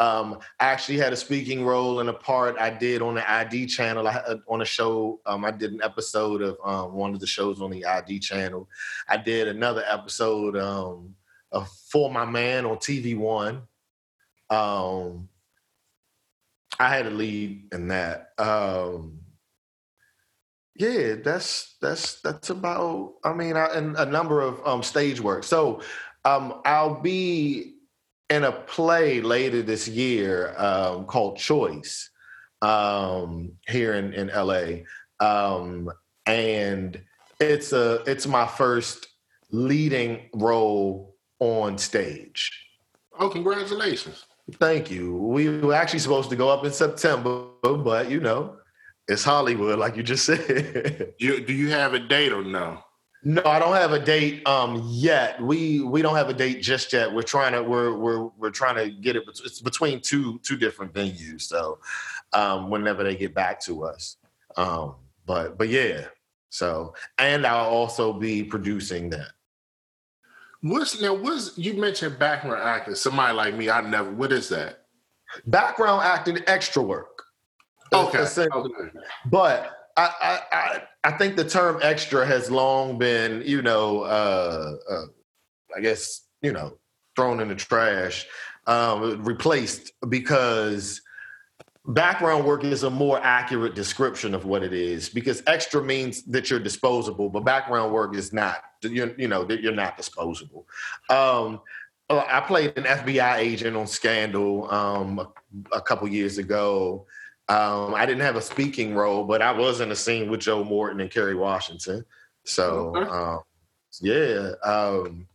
um, 0.00 0.40
I 0.58 0.66
actually 0.66 0.98
had 0.98 1.12
a 1.12 1.16
speaking 1.16 1.64
role 1.64 2.00
in 2.00 2.08
a 2.08 2.12
part 2.12 2.56
I 2.58 2.70
did 2.70 3.00
on 3.00 3.14
the 3.14 3.30
ID 3.30 3.66
channel. 3.66 4.08
I, 4.08 4.36
on 4.48 4.60
a 4.60 4.64
show, 4.64 5.20
um, 5.24 5.44
I 5.44 5.52
did 5.52 5.72
an 5.72 5.80
episode 5.82 6.42
of 6.42 6.56
um, 6.64 6.94
one 6.94 7.14
of 7.14 7.20
the 7.20 7.26
shows 7.26 7.60
on 7.60 7.70
the 7.70 7.84
ID 7.86 8.18
channel. 8.18 8.68
I 9.08 9.16
did 9.16 9.46
another 9.46 9.84
episode 9.86 10.56
um, 10.56 11.14
of 11.52 11.68
For 11.68 12.10
My 12.10 12.24
Man 12.24 12.66
on 12.66 12.78
TV 12.78 13.16
One. 13.16 13.62
Um, 14.50 15.28
I 16.80 16.88
had 16.88 17.06
a 17.06 17.10
lead 17.10 17.68
in 17.72 17.88
that. 17.88 18.30
Um, 18.36 19.20
yeah, 20.74 21.14
that's 21.22 21.76
that's 21.80 22.20
that's 22.20 22.50
about. 22.50 23.14
I 23.22 23.32
mean, 23.32 23.56
I, 23.56 23.66
and 23.66 23.96
a 23.96 24.06
number 24.06 24.40
of 24.40 24.60
um, 24.66 24.82
stage 24.82 25.20
work. 25.20 25.44
So 25.44 25.82
um, 26.24 26.60
I'll 26.64 27.00
be 27.00 27.73
in 28.30 28.44
a 28.44 28.52
play 28.52 29.20
later 29.20 29.62
this 29.62 29.86
year 29.88 30.54
um, 30.56 31.06
called 31.06 31.36
Choice 31.36 32.10
um, 32.62 33.52
here 33.66 33.94
in 33.94 34.12
in 34.14 34.28
LA, 34.28 34.84
um, 35.20 35.90
and 36.26 37.00
it's 37.40 37.72
a 37.72 38.02
it's 38.06 38.26
my 38.26 38.46
first 38.46 39.06
leading 39.50 40.30
role 40.34 41.16
on 41.38 41.78
stage. 41.78 42.50
Oh, 43.18 43.28
congratulations! 43.28 44.24
Thank 44.52 44.90
you. 44.90 45.14
We 45.14 45.60
were 45.60 45.74
actually 45.74 46.00
supposed 46.00 46.30
to 46.30 46.36
go 46.36 46.48
up 46.48 46.64
in 46.64 46.72
September, 46.72 47.46
but 47.62 48.10
you 48.10 48.20
know, 48.20 48.56
it's 49.08 49.24
Hollywood, 49.24 49.78
like 49.78 49.96
you 49.96 50.02
just 50.02 50.24
said. 50.24 51.14
you, 51.18 51.40
do 51.40 51.52
you 51.52 51.70
have 51.70 51.94
a 51.94 51.98
date 51.98 52.32
or 52.32 52.42
no? 52.42 52.78
No, 53.26 53.42
I 53.46 53.58
don't 53.58 53.74
have 53.74 53.92
a 53.92 53.98
date 53.98 54.46
um, 54.46 54.86
yet. 54.86 55.40
We 55.40 55.80
we 55.80 56.02
don't 56.02 56.14
have 56.14 56.28
a 56.28 56.34
date 56.34 56.60
just 56.60 56.92
yet. 56.92 57.12
We're 57.12 57.22
trying 57.22 57.52
to 57.52 57.62
we're 57.62 57.96
we're 57.96 58.24
we're 58.36 58.50
trying 58.50 58.76
to 58.76 58.90
get 58.90 59.16
it. 59.16 59.24
It's 59.26 59.62
between 59.62 60.00
two 60.00 60.38
two 60.42 60.58
different 60.58 60.92
venues. 60.92 61.42
So 61.42 61.78
um, 62.34 62.68
whenever 62.68 63.02
they 63.02 63.16
get 63.16 63.34
back 63.34 63.60
to 63.60 63.84
us, 63.84 64.18
um, 64.56 64.96
but 65.24 65.56
but 65.56 65.70
yeah. 65.70 66.06
So 66.50 66.94
and 67.18 67.46
I'll 67.46 67.64
also 67.64 68.12
be 68.12 68.44
producing 68.44 69.08
that. 69.10 69.30
What's 70.60 71.00
now? 71.00 71.14
What's 71.14 71.56
you 71.56 71.74
mentioned 71.74 72.18
background 72.18 72.62
acting? 72.62 72.94
Somebody 72.94 73.34
like 73.34 73.54
me, 73.54 73.70
I 73.70 73.80
never. 73.80 74.10
What 74.10 74.32
is 74.32 74.50
that? 74.50 74.84
Background 75.46 76.02
acting, 76.04 76.38
extra 76.46 76.82
work. 76.82 77.22
Okay. 77.92 78.18
okay. 78.18 78.48
But 79.26 79.83
I, 79.96 80.40
I 80.52 80.82
I 81.04 81.12
think 81.12 81.36
the 81.36 81.44
term 81.44 81.78
extra 81.82 82.26
has 82.26 82.50
long 82.50 82.98
been, 82.98 83.42
you 83.46 83.62
know, 83.62 84.02
uh, 84.02 84.76
uh, 84.90 85.04
I 85.76 85.80
guess 85.80 86.22
you 86.42 86.52
know, 86.52 86.78
thrown 87.16 87.40
in 87.40 87.48
the 87.48 87.54
trash, 87.54 88.26
um, 88.66 89.24
replaced 89.24 89.92
because 90.08 91.00
background 91.86 92.46
work 92.46 92.64
is 92.64 92.82
a 92.82 92.90
more 92.90 93.20
accurate 93.22 93.74
description 93.74 94.34
of 94.34 94.46
what 94.46 94.62
it 94.62 94.72
is 94.72 95.08
because 95.08 95.42
extra 95.46 95.82
means 95.82 96.22
that 96.22 96.48
you're 96.48 96.58
disposable 96.58 97.28
but 97.28 97.44
background 97.44 97.92
work 97.92 98.16
is 98.16 98.32
not 98.32 98.62
you're, 98.80 99.14
you 99.18 99.28
know 99.28 99.44
that 99.44 99.60
you're 99.60 99.70
not 99.70 99.94
disposable. 99.96 100.66
Um, 101.10 101.60
uh, 102.08 102.24
i 102.28 102.40
played 102.40 102.72
an 102.76 102.84
fbi 102.84 103.36
agent 103.36 103.76
on 103.76 103.86
scandal 103.86 104.70
um, 104.70 105.18
a, 105.18 105.76
a, 105.76 105.80
couple 105.82 106.08
years 106.08 106.38
ago 106.38 107.06
um, 107.48 107.94
i 107.94 108.06
didn't 108.06 108.22
have 108.22 108.36
a 108.36 108.40
speaking 108.40 108.94
role 108.94 109.24
but 109.24 109.42
i 109.42 109.52
was 109.52 109.80
in 109.80 109.90
a 109.90 109.96
scene 109.96 110.30
with 110.30 110.40
joe 110.40 110.64
morton 110.64 111.00
and 111.00 111.10
kerry 111.10 111.34
washington 111.34 112.04
so 112.44 112.94
uh, 112.96 113.38
yeah 114.00 114.52
um, 114.64 115.26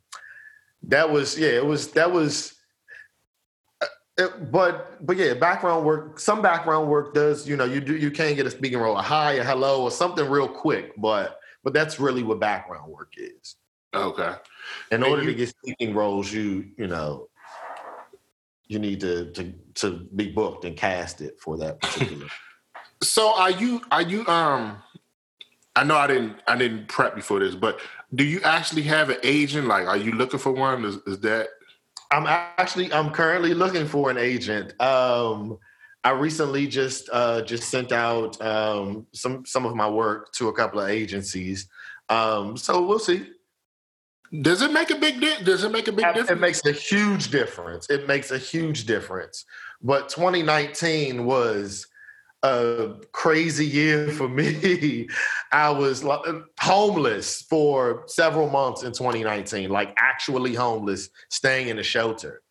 that 0.84 1.10
was 1.10 1.38
yeah 1.38 1.50
it 1.50 1.66
was 1.66 1.92
that 1.92 2.12
was 2.12 2.60
but 4.52 5.06
but 5.06 5.18
yeah, 5.18 5.34
background 5.34 5.86
work. 5.86 6.20
Some 6.20 6.42
background 6.42 6.90
work 6.90 7.14
does. 7.14 7.48
You 7.48 7.56
know, 7.56 7.66
you 7.66 7.80
do 7.80 7.96
you 7.96 8.12
can 8.12 8.36
get 8.36 8.46
a 8.46 8.52
speaking 8.52 8.80
role, 8.80 8.98
a 8.98 9.02
hi, 9.02 9.34
a 9.34 9.44
hello, 9.44 9.84
or 9.84 9.92
something 9.92 10.28
real 10.28 10.48
quick. 10.48 10.94
But 10.98 11.40
but 11.64 11.74
that's 11.74 12.00
really 12.00 12.24
what 12.24 12.40
background 12.40 12.92
work 12.92 13.14
is. 13.18 13.56
Okay. 13.94 14.34
In 14.92 15.04
order 15.04 15.24
you, 15.24 15.30
to 15.30 15.36
get 15.36 15.50
speaking 15.50 15.94
roles, 15.94 16.32
you 16.32 16.70
you 16.78 16.88
know 16.88 17.29
you 18.70 18.80
need 18.80 19.02
to 19.02 19.32
to 19.32 19.54
to 19.76 20.08
be 20.16 20.30
booked 20.30 20.64
and 20.64 20.78
casted 20.78 21.34
for 21.42 21.58
that 21.58 21.82
particular. 21.82 22.28
so 23.04 23.36
are 23.36 23.52
you 23.52 23.82
are 23.92 24.04
you 24.04 24.26
um 24.28 24.78
I 25.76 25.84
know 25.84 25.98
I 25.98 26.08
didn't 26.08 26.38
I 26.48 26.56
didn't 26.56 26.88
prep 26.88 27.16
before 27.16 27.40
this, 27.40 27.56
but 27.56 27.80
do 28.16 28.24
you 28.24 28.42
actually 28.44 28.84
have 28.84 29.10
an 29.10 29.18
agent? 29.24 29.68
Like, 29.68 29.88
are 29.88 29.98
you 29.98 30.14
looking 30.14 30.40
for 30.40 30.52
one? 30.52 30.86
Is, 30.86 30.98
is 31.08 31.20
that 31.22 31.48
I'm 32.12 32.26
actually 32.28 32.94
I'm 32.94 33.12
currently 33.12 33.54
looking 33.54 33.88
for 33.88 34.10
an 34.10 34.18
agent. 34.18 34.80
Um, 34.82 35.58
I 36.04 36.12
recently 36.12 36.68
just 36.68 37.10
uh, 37.12 37.42
just 37.42 37.70
sent 37.70 37.92
out 37.92 38.40
um, 38.42 39.08
some 39.14 39.46
some 39.46 39.66
of 39.66 39.76
my 39.76 39.90
work 39.90 40.32
to 40.34 40.50
a 40.50 40.54
couple 40.54 40.80
of 40.80 40.90
agencies. 40.90 41.68
Um, 42.10 42.56
so 42.56 42.86
we'll 42.86 43.00
see. 43.00 43.30
Does 44.42 44.62
it 44.62 44.72
make 44.72 44.92
a 44.92 44.96
big 44.96 45.20
di- 45.20 45.44
Does 45.44 45.64
it 45.64 45.72
make 45.72 45.88
a 45.88 45.92
big 45.92 46.06
difference? 46.06 46.30
It 46.30 46.40
makes 46.40 46.66
a 46.66 46.72
huge 46.72 47.32
difference. 47.32 47.90
It 47.90 48.08
makes 48.08 48.32
a 48.32 48.38
huge 48.38 48.86
difference. 48.86 49.46
But 49.82 50.10
2019 50.10 51.26
was 51.26 51.88
a 52.44 52.96
crazy 53.12 53.66
year 53.66 54.10
for 54.12 54.30
me. 54.30 55.08
I 55.52 55.70
was 55.72 56.06
homeless 56.60 57.42
for 57.44 58.04
several 58.08 58.50
months 58.50 58.84
in 58.84 58.94
2019, 58.94 59.70
like 59.70 59.94
actually 59.98 60.54
homeless, 60.54 61.10
staying 61.30 61.70
in 61.70 61.80
a 61.80 61.84
shelter. 61.84 62.42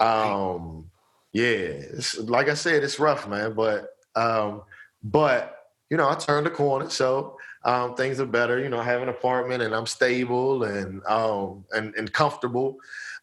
Um, 0.00 0.90
yeah, 1.32 1.80
like 2.20 2.48
I 2.48 2.54
said, 2.54 2.82
it's 2.82 2.98
rough, 2.98 3.28
man. 3.28 3.52
But 3.52 3.88
um, 4.16 4.62
but 5.02 5.57
you 5.90 5.96
know, 5.96 6.08
I 6.08 6.14
turned 6.14 6.46
the 6.46 6.50
corner, 6.50 6.90
so 6.90 7.38
um, 7.64 7.94
things 7.94 8.20
are 8.20 8.26
better. 8.26 8.58
You 8.58 8.68
know, 8.68 8.78
I 8.78 8.84
have 8.84 9.02
an 9.02 9.08
apartment 9.08 9.62
and 9.62 9.74
I'm 9.74 9.86
stable 9.86 10.64
and 10.64 11.02
um, 11.06 11.64
and 11.72 11.94
and 11.94 12.12
comfortable. 12.12 12.76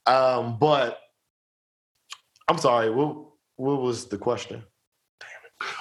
Um, 0.06 0.58
but 0.58 1.00
I'm 2.48 2.58
sorry, 2.58 2.90
what 2.90 3.18
what 3.56 3.82
was 3.82 4.06
the 4.06 4.18
question? 4.18 4.64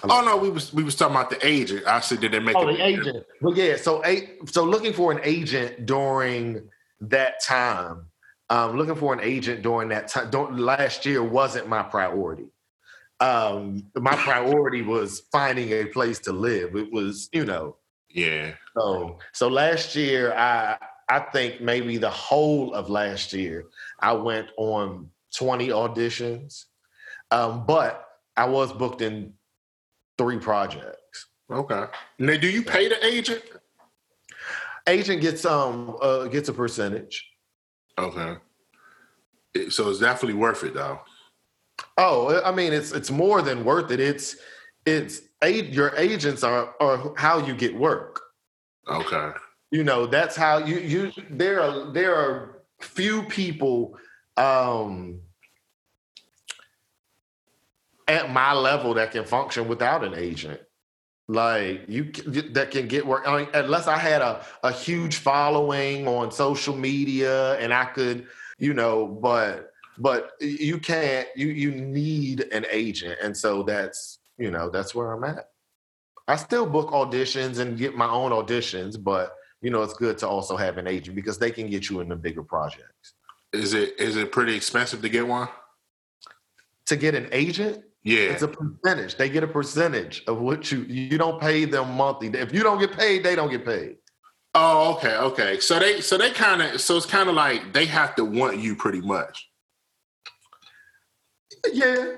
Oh 0.04 0.22
no, 0.24 0.36
we 0.36 0.50
was 0.50 0.72
we 0.72 0.84
was 0.84 0.94
talking 0.94 1.16
about 1.16 1.30
the 1.30 1.46
agent. 1.46 1.86
I 1.86 2.00
said, 2.00 2.20
did 2.20 2.32
they 2.32 2.38
make? 2.38 2.56
Oh, 2.56 2.66
the 2.66 2.82
agent. 2.82 3.26
Well, 3.40 3.56
yeah. 3.56 3.76
So, 3.76 4.04
a, 4.04 4.38
so 4.46 4.64
looking 4.64 4.92
for 4.92 5.10
an 5.10 5.20
agent 5.24 5.86
during 5.86 6.68
that 7.00 7.42
time. 7.42 8.06
Um, 8.50 8.76
looking 8.76 8.94
for 8.94 9.14
an 9.14 9.20
agent 9.20 9.62
during 9.62 9.88
that 9.88 10.08
time. 10.08 10.30
Don't 10.30 10.58
last 10.58 11.06
year 11.06 11.22
wasn't 11.22 11.66
my 11.66 11.82
priority. 11.82 12.44
Um, 13.20 13.90
my 13.94 14.16
priority 14.16 14.82
was 14.82 15.22
finding 15.32 15.70
a 15.70 15.86
place 15.86 16.18
to 16.20 16.32
live. 16.32 16.76
It 16.76 16.92
was, 16.92 17.28
you 17.32 17.44
know. 17.44 17.76
Yeah. 18.10 18.54
So, 18.76 19.18
so 19.32 19.48
last 19.48 19.94
year, 19.96 20.32
I 20.34 20.76
I 21.08 21.20
think 21.20 21.60
maybe 21.60 21.96
the 21.96 22.10
whole 22.10 22.74
of 22.74 22.90
last 22.90 23.32
year, 23.32 23.66
I 24.00 24.12
went 24.12 24.48
on 24.56 25.10
twenty 25.36 25.68
auditions, 25.68 26.64
um, 27.30 27.66
but 27.66 28.06
I 28.36 28.46
was 28.46 28.72
booked 28.72 29.00
in 29.00 29.34
three 30.18 30.38
projects. 30.38 31.26
Okay. 31.50 31.84
Now, 32.18 32.36
do 32.36 32.48
you 32.48 32.62
pay 32.62 32.88
the 32.88 33.04
agent? 33.04 33.42
Agent 34.86 35.20
gets 35.22 35.44
um 35.44 35.96
uh, 36.00 36.24
gets 36.24 36.48
a 36.48 36.52
percentage. 36.52 37.26
Okay. 37.96 38.36
So 39.70 39.88
it's 39.88 40.00
definitely 40.00 40.34
worth 40.34 40.64
it, 40.64 40.74
though. 40.74 41.00
Oh, 41.96 42.42
I 42.42 42.52
mean, 42.52 42.72
it's 42.72 42.92
it's 42.92 43.10
more 43.10 43.42
than 43.42 43.64
worth 43.64 43.90
it. 43.90 44.00
It's 44.00 44.36
it's 44.84 45.22
your 45.42 45.94
agents 45.96 46.42
are 46.42 46.74
are 46.80 47.14
how 47.16 47.38
you 47.38 47.54
get 47.54 47.74
work. 47.74 48.20
Okay. 48.88 49.30
You 49.70 49.84
know, 49.84 50.06
that's 50.06 50.36
how 50.36 50.58
you 50.58 50.78
you 50.78 51.12
there 51.30 51.62
are 51.62 51.92
there 51.92 52.14
are 52.14 52.62
few 52.80 53.22
people 53.24 53.96
um 54.36 55.20
at 58.06 58.30
my 58.30 58.52
level 58.52 58.94
that 58.94 59.12
can 59.12 59.24
function 59.24 59.68
without 59.68 60.04
an 60.04 60.14
agent. 60.14 60.60
Like 61.26 61.84
you 61.88 62.12
that 62.52 62.70
can 62.70 62.86
get 62.86 63.06
work. 63.06 63.26
I 63.26 63.38
mean, 63.38 63.48
unless 63.54 63.86
I 63.86 63.96
had 63.96 64.20
a, 64.20 64.44
a 64.62 64.70
huge 64.70 65.16
following 65.16 66.06
on 66.06 66.30
social 66.30 66.76
media 66.76 67.58
and 67.58 67.72
I 67.72 67.86
could, 67.86 68.26
you 68.58 68.74
know, 68.74 69.06
but 69.06 69.72
but 69.98 70.32
you 70.40 70.78
can't 70.78 71.28
you 71.36 71.48
you 71.48 71.70
need 71.72 72.42
an 72.52 72.66
agent. 72.70 73.18
And 73.22 73.36
so 73.36 73.62
that's 73.62 74.18
you 74.38 74.50
know, 74.50 74.68
that's 74.68 74.94
where 74.94 75.12
I'm 75.12 75.24
at. 75.24 75.50
I 76.26 76.36
still 76.36 76.66
book 76.66 76.90
auditions 76.90 77.58
and 77.58 77.78
get 77.78 77.96
my 77.96 78.08
own 78.08 78.32
auditions, 78.32 79.02
but 79.02 79.34
you 79.60 79.70
know, 79.70 79.82
it's 79.82 79.94
good 79.94 80.18
to 80.18 80.28
also 80.28 80.56
have 80.56 80.76
an 80.78 80.86
agent 80.86 81.14
because 81.16 81.38
they 81.38 81.50
can 81.50 81.68
get 81.70 81.88
you 81.88 82.00
in 82.00 82.08
the 82.08 82.16
bigger 82.16 82.42
projects. 82.42 83.14
Is 83.52 83.74
it 83.74 83.98
is 84.00 84.16
it 84.16 84.32
pretty 84.32 84.54
expensive 84.56 85.00
to 85.02 85.08
get 85.08 85.26
one? 85.26 85.48
To 86.86 86.96
get 86.96 87.14
an 87.14 87.28
agent, 87.32 87.82
Yeah. 88.02 88.30
it's 88.32 88.42
a 88.42 88.48
percentage. 88.48 89.16
They 89.16 89.28
get 89.30 89.42
a 89.42 89.46
percentage 89.46 90.22
of 90.26 90.40
what 90.40 90.70
you 90.70 90.80
you 90.80 91.16
don't 91.16 91.40
pay 91.40 91.64
them 91.64 91.92
monthly. 91.94 92.28
If 92.28 92.52
you 92.52 92.62
don't 92.62 92.78
get 92.78 92.92
paid, 92.92 93.24
they 93.24 93.34
don't 93.34 93.50
get 93.50 93.64
paid. 93.64 93.96
oh, 94.56 94.94
okay, 94.96 95.16
okay. 95.16 95.60
So 95.60 95.78
they 95.78 96.00
so 96.00 96.18
they 96.18 96.30
kind 96.30 96.62
of 96.62 96.80
so 96.80 96.96
it's 96.96 97.06
kind 97.06 97.28
of 97.28 97.34
like 97.34 97.72
they 97.72 97.86
have 97.86 98.14
to 98.16 98.24
want 98.24 98.58
you 98.58 98.76
pretty 98.76 99.00
much. 99.00 99.48
Yeah, 101.72 102.16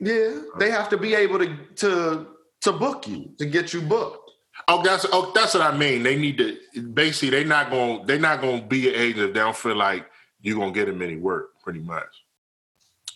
yeah. 0.00 0.40
They 0.58 0.70
have 0.70 0.88
to 0.90 0.96
be 0.96 1.14
able 1.14 1.38
to 1.38 1.56
to 1.76 2.26
to 2.62 2.72
book 2.72 3.06
you 3.06 3.30
to 3.38 3.46
get 3.46 3.72
you 3.72 3.80
booked. 3.80 4.30
Oh, 4.68 4.82
that's 4.82 5.06
oh, 5.12 5.32
that's 5.34 5.54
what 5.54 5.62
I 5.62 5.76
mean. 5.76 6.02
They 6.02 6.16
need 6.16 6.38
to 6.38 6.82
basically 6.82 7.30
they're 7.30 7.44
not 7.44 7.70
gonna 7.70 8.04
they're 8.04 8.18
not 8.18 8.40
going 8.40 8.62
to 8.62 8.66
be 8.66 8.88
an 8.88 8.94
agent 8.94 9.28
if 9.28 9.34
they 9.34 9.40
don't 9.40 9.56
feel 9.56 9.76
like 9.76 10.06
you're 10.40 10.56
going 10.56 10.72
to 10.72 10.78
get 10.78 10.86
them 10.86 11.02
any 11.02 11.16
work. 11.16 11.50
Pretty 11.62 11.80
much. 11.80 12.24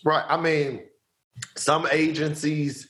Right. 0.03 0.25
I 0.27 0.37
mean, 0.37 0.81
some 1.55 1.87
agencies 1.91 2.87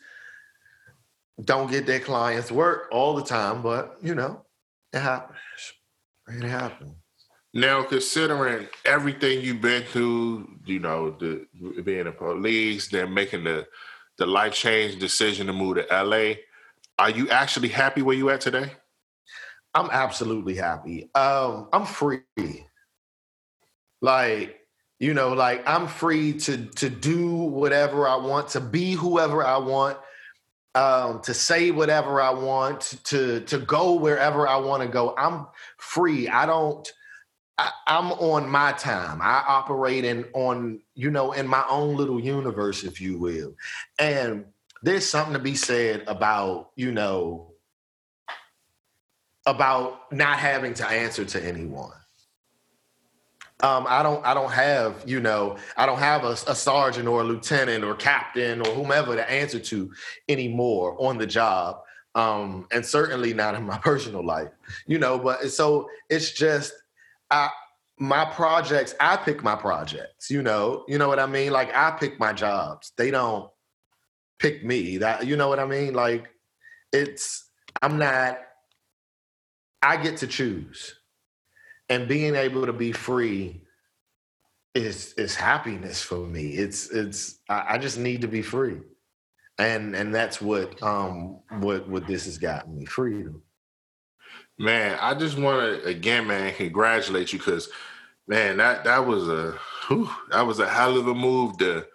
don't 1.44 1.70
get 1.70 1.86
their 1.86 2.00
clients 2.00 2.52
work 2.52 2.88
all 2.92 3.16
the 3.16 3.24
time, 3.24 3.62
but 3.62 3.98
you 4.02 4.16
know, 4.16 4.46
it 4.94 5.00
happens. 5.00 5.38
It 6.28 6.44
happens. 6.44 6.96
Now, 7.54 7.84
considering 7.84 8.68
everything 8.86 9.42
you've 9.42 9.62
been 9.62 9.84
through, 9.84 10.50
you 10.66 10.80
know, 10.80 11.12
the 11.12 11.46
being 11.84 12.08
a 12.08 12.12
police, 12.12 12.88
then 12.88 13.14
making 13.14 13.44
the 13.44 13.68
the 14.18 14.26
life 14.26 14.54
change 14.54 15.00
decision 15.00 15.48
to 15.48 15.54
move 15.54 15.78
to 15.78 16.04
LA, 16.04 16.36
are 17.00 17.10
you 17.10 17.30
actually 17.30 17.70
happy 17.70 18.02
where 18.02 18.16
you 18.16 18.30
at 18.30 18.42
today? 18.42 18.72
I'm 19.74 19.90
absolutely 19.92 20.56
happy. 20.56 21.10
Um, 21.16 21.70
I'm 21.74 21.86
free. 21.86 22.22
Like, 24.02 24.60
you 25.00 25.14
know, 25.14 25.34
like 25.34 25.68
I'm 25.68 25.88
free 25.88 26.34
to 26.34 26.66
to 26.66 26.90
do 26.90 27.36
whatever 27.36 28.08
I 28.08 28.16
want, 28.16 28.50
to 28.50 28.62
be 28.62 28.94
whoever 28.94 29.44
I 29.46 29.58
want, 29.58 29.98
um, 30.76 31.22
to 31.24 31.34
say 31.34 31.72
whatever 31.72 32.22
I 32.22 32.32
want, 32.32 33.00
to 33.06 33.42
to 33.42 33.60
go 33.60 33.96
wherever 33.96 34.48
I 34.48 34.58
want 34.58 34.84
to 34.84 34.88
go. 34.88 35.14
I'm 35.18 35.48
free. 35.78 36.30
I 36.30 36.46
don't. 36.46 36.90
I, 37.62 37.72
I'm 37.86 38.12
on 38.14 38.50
my 38.50 38.72
time. 38.72 39.22
I 39.22 39.44
operate 39.48 40.04
in 40.04 40.26
on 40.34 40.80
you 40.96 41.12
know 41.12 41.32
in 41.32 41.48
my 41.48 41.64
own 41.70 41.96
little 41.96 42.20
universe, 42.20 42.84
if 42.84 43.00
you 43.00 43.20
will, 43.20 43.54
and 44.00 44.46
there's 44.82 45.08
something 45.08 45.34
to 45.34 45.40
be 45.40 45.54
said 45.54 46.04
about 46.08 46.72
you 46.76 46.92
know 46.92 47.52
about 49.46 50.12
not 50.12 50.40
having 50.40 50.74
to 50.76 50.88
answer 50.88 51.24
to 51.24 51.44
anyone. 51.44 51.92
Um, 53.60 53.86
I 53.88 54.02
don't. 54.02 54.26
I 54.26 54.34
don't 54.34 54.52
have. 54.52 55.04
You 55.06 55.20
know. 55.20 55.58
I 55.78 55.86
don't 55.86 56.00
have 56.00 56.24
a, 56.24 56.32
a 56.48 56.56
sergeant 56.56 57.08
or 57.08 57.22
a 57.22 57.24
lieutenant 57.24 57.84
or 57.84 57.94
captain 57.94 58.62
or 58.62 58.74
whomever 58.74 59.16
to 59.16 59.32
answer 59.32 59.60
to 59.60 59.92
anymore 60.28 60.98
on 61.00 61.20
the 61.20 61.28
job, 61.28 61.82
um, 62.16 62.66
and 62.72 62.84
certainly 62.84 63.36
not 63.36 63.54
in 63.54 63.64
my 63.66 63.78
personal 63.84 64.26
life. 64.26 64.50
You 64.88 64.98
know. 64.98 65.20
But 65.20 65.52
so 65.52 65.88
it's 66.10 66.32
just, 66.32 66.74
I 67.32 67.50
my 68.00 68.26
projects. 68.26 68.94
I 69.00 69.18
pick 69.18 69.44
my 69.44 69.56
projects. 69.56 70.30
You 70.30 70.44
know. 70.44 70.86
You 70.88 70.98
know 70.98 71.08
what 71.08 71.20
I 71.20 71.26
mean. 71.26 71.52
Like 71.52 71.76
I 71.76 71.92
pick 71.92 72.20
my 72.20 72.34
jobs. 72.34 72.92
They 72.98 73.12
don't 73.12 73.50
pick 74.40 74.64
me. 74.66 74.98
That 74.98 75.26
you 75.26 75.38
know 75.38 75.50
what 75.50 75.60
I 75.60 75.66
mean. 75.66 75.94
Like 75.94 76.28
it's. 76.92 77.50
I'm 77.82 77.98
not. 77.98 78.38
I 79.82 79.98
get 79.98 80.18
to 80.18 80.28
choose 80.28 80.96
and 81.92 82.08
being 82.08 82.36
able 82.36 82.66
to 82.66 82.74
be 82.74 82.94
free 82.94 83.62
is 84.74 85.14
is 85.18 85.36
happiness 85.36 86.02
for 86.02 86.26
me. 86.26 86.52
It's 86.54 86.90
it's 86.90 87.40
I, 87.50 87.66
I 87.72 87.78
just 87.78 88.00
need 88.00 88.22
to 88.22 88.30
be 88.30 88.42
free, 88.42 88.80
and 89.58 89.94
and 89.94 90.16
that's 90.16 90.42
what 90.42 90.82
um 90.82 91.42
what 91.60 91.90
what 91.90 92.08
this 92.08 92.26
has 92.26 92.38
gotten 92.38 92.78
me 92.78 92.86
freedom. 92.86 93.44
Man, 94.62 94.98
I 95.02 95.16
just 95.16 95.40
want 95.40 95.84
to 95.84 95.90
again, 95.90 96.28
man, 96.28 96.54
congratulate 96.54 97.34
you 97.34 97.40
because, 97.40 97.70
man, 98.28 98.58
that 98.58 98.84
that 98.84 99.08
was 99.08 99.28
a 99.28 99.58
whew, 99.88 100.10
that 100.32 100.44
was 100.44 100.60
a 100.60 100.70
hell 100.70 100.98
of 100.98 101.08
a 101.08 101.16
move 101.16 101.58
to 101.60 101.88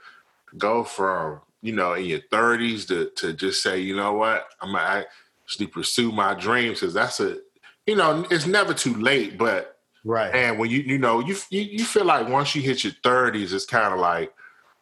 go 0.59 0.85
from 0.85 1.41
you 1.63 1.73
know 1.73 1.95
in 1.95 2.07
your 2.07 2.21
thirties 2.31 2.87
to 2.87 3.11
to 3.17 3.33
just 3.35 3.63
say, 3.63 3.81
you 3.81 3.97
know 3.97 4.15
what, 4.15 4.49
I'm 4.61 4.73
gonna 4.73 5.07
actually 5.45 5.69
pursue 5.69 6.13
my 6.13 6.35
dreams 6.35 6.81
because 6.81 6.95
that's 6.95 7.21
a 7.21 7.39
you 7.87 7.97
know 7.97 8.27
it's 8.31 8.47
never 8.47 8.75
too 8.75 8.95
late, 8.95 9.39
but 9.39 9.79
Right. 10.05 10.35
and 10.35 10.59
when 10.59 10.71
you 10.71 10.81
you 10.81 10.99
know 10.99 11.21
you 11.21 11.37
you, 11.51 11.63
you 11.63 11.85
feel 11.85 12.05
like 12.05 12.29
once 12.29 12.55
you 12.57 12.63
hit 12.63 12.85
your 12.85 12.95
thirties, 13.05 13.53
it's 13.53 13.67
kind 13.67 13.95
of 13.95 14.01
like, 14.01 14.35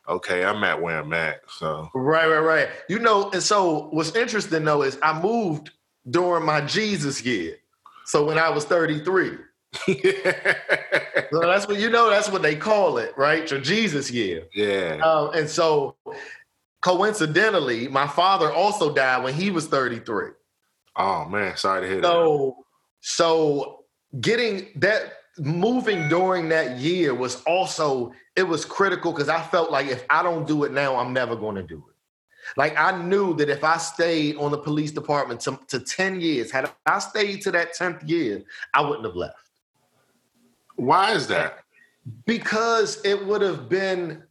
okay, 0.09 0.45
I'm 0.45 0.65
at 0.65 0.81
where 0.81 1.01
I'm 1.01 1.13
at. 1.13 1.43
So 1.49 1.91
Right, 1.95 2.29
right, 2.29 2.41
right. 2.41 2.69
You 2.89 2.99
know, 3.01 3.31
and 3.33 3.43
so 3.43 3.89
what's 3.91 4.17
interesting 4.17 4.65
though 4.65 4.83
is 4.83 4.99
I 5.03 5.21
moved 5.21 5.71
during 6.11 6.47
my 6.47 6.63
Jesus 6.63 7.23
year. 7.25 7.59
So 8.07 8.25
when 8.25 8.39
I 8.39 8.51
was 8.51 8.65
33. 8.65 9.39
So 11.33 11.41
that's 11.41 11.67
what 11.67 11.79
you 11.79 11.91
know, 11.91 12.11
that's 12.11 12.29
what 12.29 12.43
they 12.43 12.55
call 12.55 12.99
it, 12.99 13.17
right? 13.17 13.51
Your 13.51 13.61
Jesus 13.61 14.11
year. 14.11 14.47
yeah, 14.55 15.01
Um, 15.03 15.31
and 15.35 15.49
so 15.49 15.97
coincidentally, 16.81 17.89
my 17.89 18.07
father 18.07 18.53
also 18.53 18.95
died 18.95 19.25
when 19.25 19.35
he 19.35 19.51
was 19.51 19.67
33. 19.67 20.29
oh 20.97 21.25
man, 21.27 21.57
sorry 21.57 21.81
to 21.83 21.87
hear 21.89 22.01
that. 22.03 22.07
So, 22.07 22.57
so 23.01 23.85
getting 24.21 24.69
that 24.77 25.15
moving 25.39 26.09
during 26.09 26.49
that 26.51 26.79
year 26.79 27.15
was 27.15 27.43
also 27.43 28.13
it 28.37 28.45
was 28.45 28.65
critical 28.65 29.13
because 29.13 29.29
I 29.29 29.43
felt 29.43 29.71
like 29.73 29.89
if 29.89 30.05
I 30.11 30.23
don't 30.23 30.47
do 30.47 30.65
it 30.65 30.73
now, 30.73 30.97
I'm 30.97 31.13
never 31.13 31.35
going 31.35 31.57
to 31.57 31.63
do 31.63 31.85
it. 31.89 31.94
Like 32.57 32.79
I 32.79 33.01
knew 33.03 33.35
that 33.37 33.49
if 33.49 33.65
I 33.65 33.77
stayed 33.79 34.37
on 34.37 34.51
the 34.51 34.59
police 34.59 34.93
department 34.93 35.41
to, 35.43 35.59
to 35.69 35.81
10 35.81 36.21
years, 36.21 36.51
had 36.51 36.71
I 36.87 36.99
stayed 36.99 37.43
to 37.43 37.51
that 37.53 37.77
10th 37.77 38.09
year, 38.09 38.43
I 38.73 38.83
wouldn't 38.83 39.05
have 39.05 39.17
left. 39.17 39.37
Why 40.77 41.13
is 41.13 41.27
that? 41.29 41.61
Because 42.27 43.01
it 43.05 43.25
would 43.27 43.43
have 43.43 43.69
been 43.69 44.25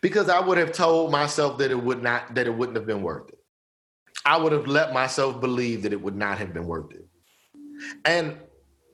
because 0.00 0.28
I 0.28 0.40
would 0.40 0.58
have 0.58 0.72
told 0.72 1.10
myself 1.10 1.58
that 1.58 1.70
it 1.70 1.82
would 1.82 2.02
not 2.02 2.34
that 2.34 2.46
it 2.46 2.54
wouldn't 2.54 2.76
have 2.76 2.86
been 2.86 3.02
worth 3.02 3.28
it. 3.28 3.38
I 4.24 4.36
would 4.36 4.52
have 4.52 4.66
let 4.66 4.92
myself 4.92 5.40
believe 5.40 5.82
that 5.82 5.92
it 5.92 6.00
would 6.00 6.16
not 6.16 6.38
have 6.38 6.52
been 6.52 6.66
worth 6.66 6.92
it. 6.92 7.06
And 8.04 8.36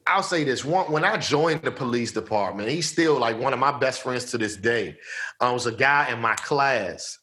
I'll 0.07 0.22
say 0.22 0.44
this: 0.44 0.64
one, 0.64 0.90
when 0.90 1.05
I 1.05 1.16
joined 1.16 1.62
the 1.62 1.70
police 1.70 2.12
department, 2.12 2.68
he's 2.68 2.90
still 2.90 3.18
like 3.18 3.38
one 3.38 3.53
of 3.53 3.59
my 3.59 3.77
best 3.77 4.03
friends 4.03 4.27
to 4.31 4.38
this 4.38 4.57
day. 4.57 4.96
Um, 5.40 5.55
was 5.55 5.66
a 5.66 5.72
guy 5.72 6.11
in 6.12 6.20
my 6.20 6.35
class 6.37 7.18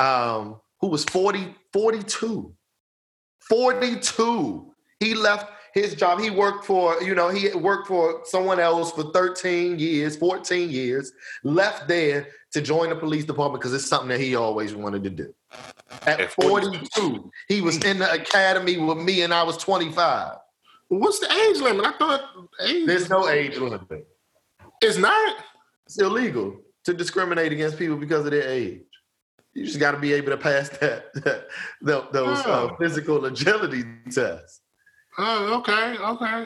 um, 0.00 0.60
who 0.80 0.88
was 0.88 1.04
40, 1.04 1.54
42. 1.72 2.52
42. 3.48 4.74
He 4.98 5.14
left 5.14 5.52
his 5.74 5.94
job. 5.94 6.20
He 6.20 6.30
worked 6.30 6.64
for, 6.64 7.00
you 7.02 7.14
know, 7.14 7.28
he 7.28 7.48
worked 7.50 7.86
for 7.86 8.22
someone 8.24 8.58
else 8.58 8.92
for 8.92 9.04
13 9.12 9.78
years, 9.78 10.16
14 10.16 10.70
years, 10.70 11.12
left 11.44 11.86
there 11.86 12.28
to 12.52 12.60
join 12.60 12.88
the 12.88 12.96
police 12.96 13.24
department 13.24 13.60
because 13.60 13.74
it's 13.74 13.86
something 13.86 14.08
that 14.08 14.20
he 14.20 14.34
always 14.34 14.74
wanted 14.74 15.04
to 15.04 15.10
do. 15.10 15.34
At 16.06 16.20
At 16.20 16.32
42, 16.32 17.30
he 17.48 17.60
was 17.60 17.76
in 17.84 17.98
the 17.98 18.12
academy 18.12 18.78
with 18.78 18.98
me 18.98 19.22
and 19.22 19.34
I 19.34 19.42
was 19.42 19.56
25. 19.58 20.36
What's 20.88 21.20
the 21.20 21.32
age 21.32 21.60
limit? 21.60 21.86
I 21.86 21.92
thought 21.98 22.22
age 22.64 22.86
There's 22.86 23.08
no 23.08 23.28
age 23.28 23.56
limit. 23.56 23.82
It's 24.80 24.98
not. 24.98 25.36
It's 25.86 26.00
illegal 26.00 26.58
to 26.84 26.94
discriminate 26.94 27.52
against 27.52 27.78
people 27.78 27.96
because 27.96 28.24
of 28.24 28.32
their 28.32 28.48
age. 28.48 28.89
You 29.54 29.66
just 29.66 29.80
got 29.80 29.92
to 29.92 29.98
be 29.98 30.12
able 30.12 30.30
to 30.30 30.36
pass 30.36 30.68
that, 30.80 31.12
that 31.82 32.12
those 32.12 32.38
uh, 32.38 32.68
Oh. 32.70 32.76
physical 32.80 33.24
agility 33.24 33.84
tests. 34.10 34.60
Oh, 35.18 35.58
okay, 35.58 35.96
okay. 35.98 36.44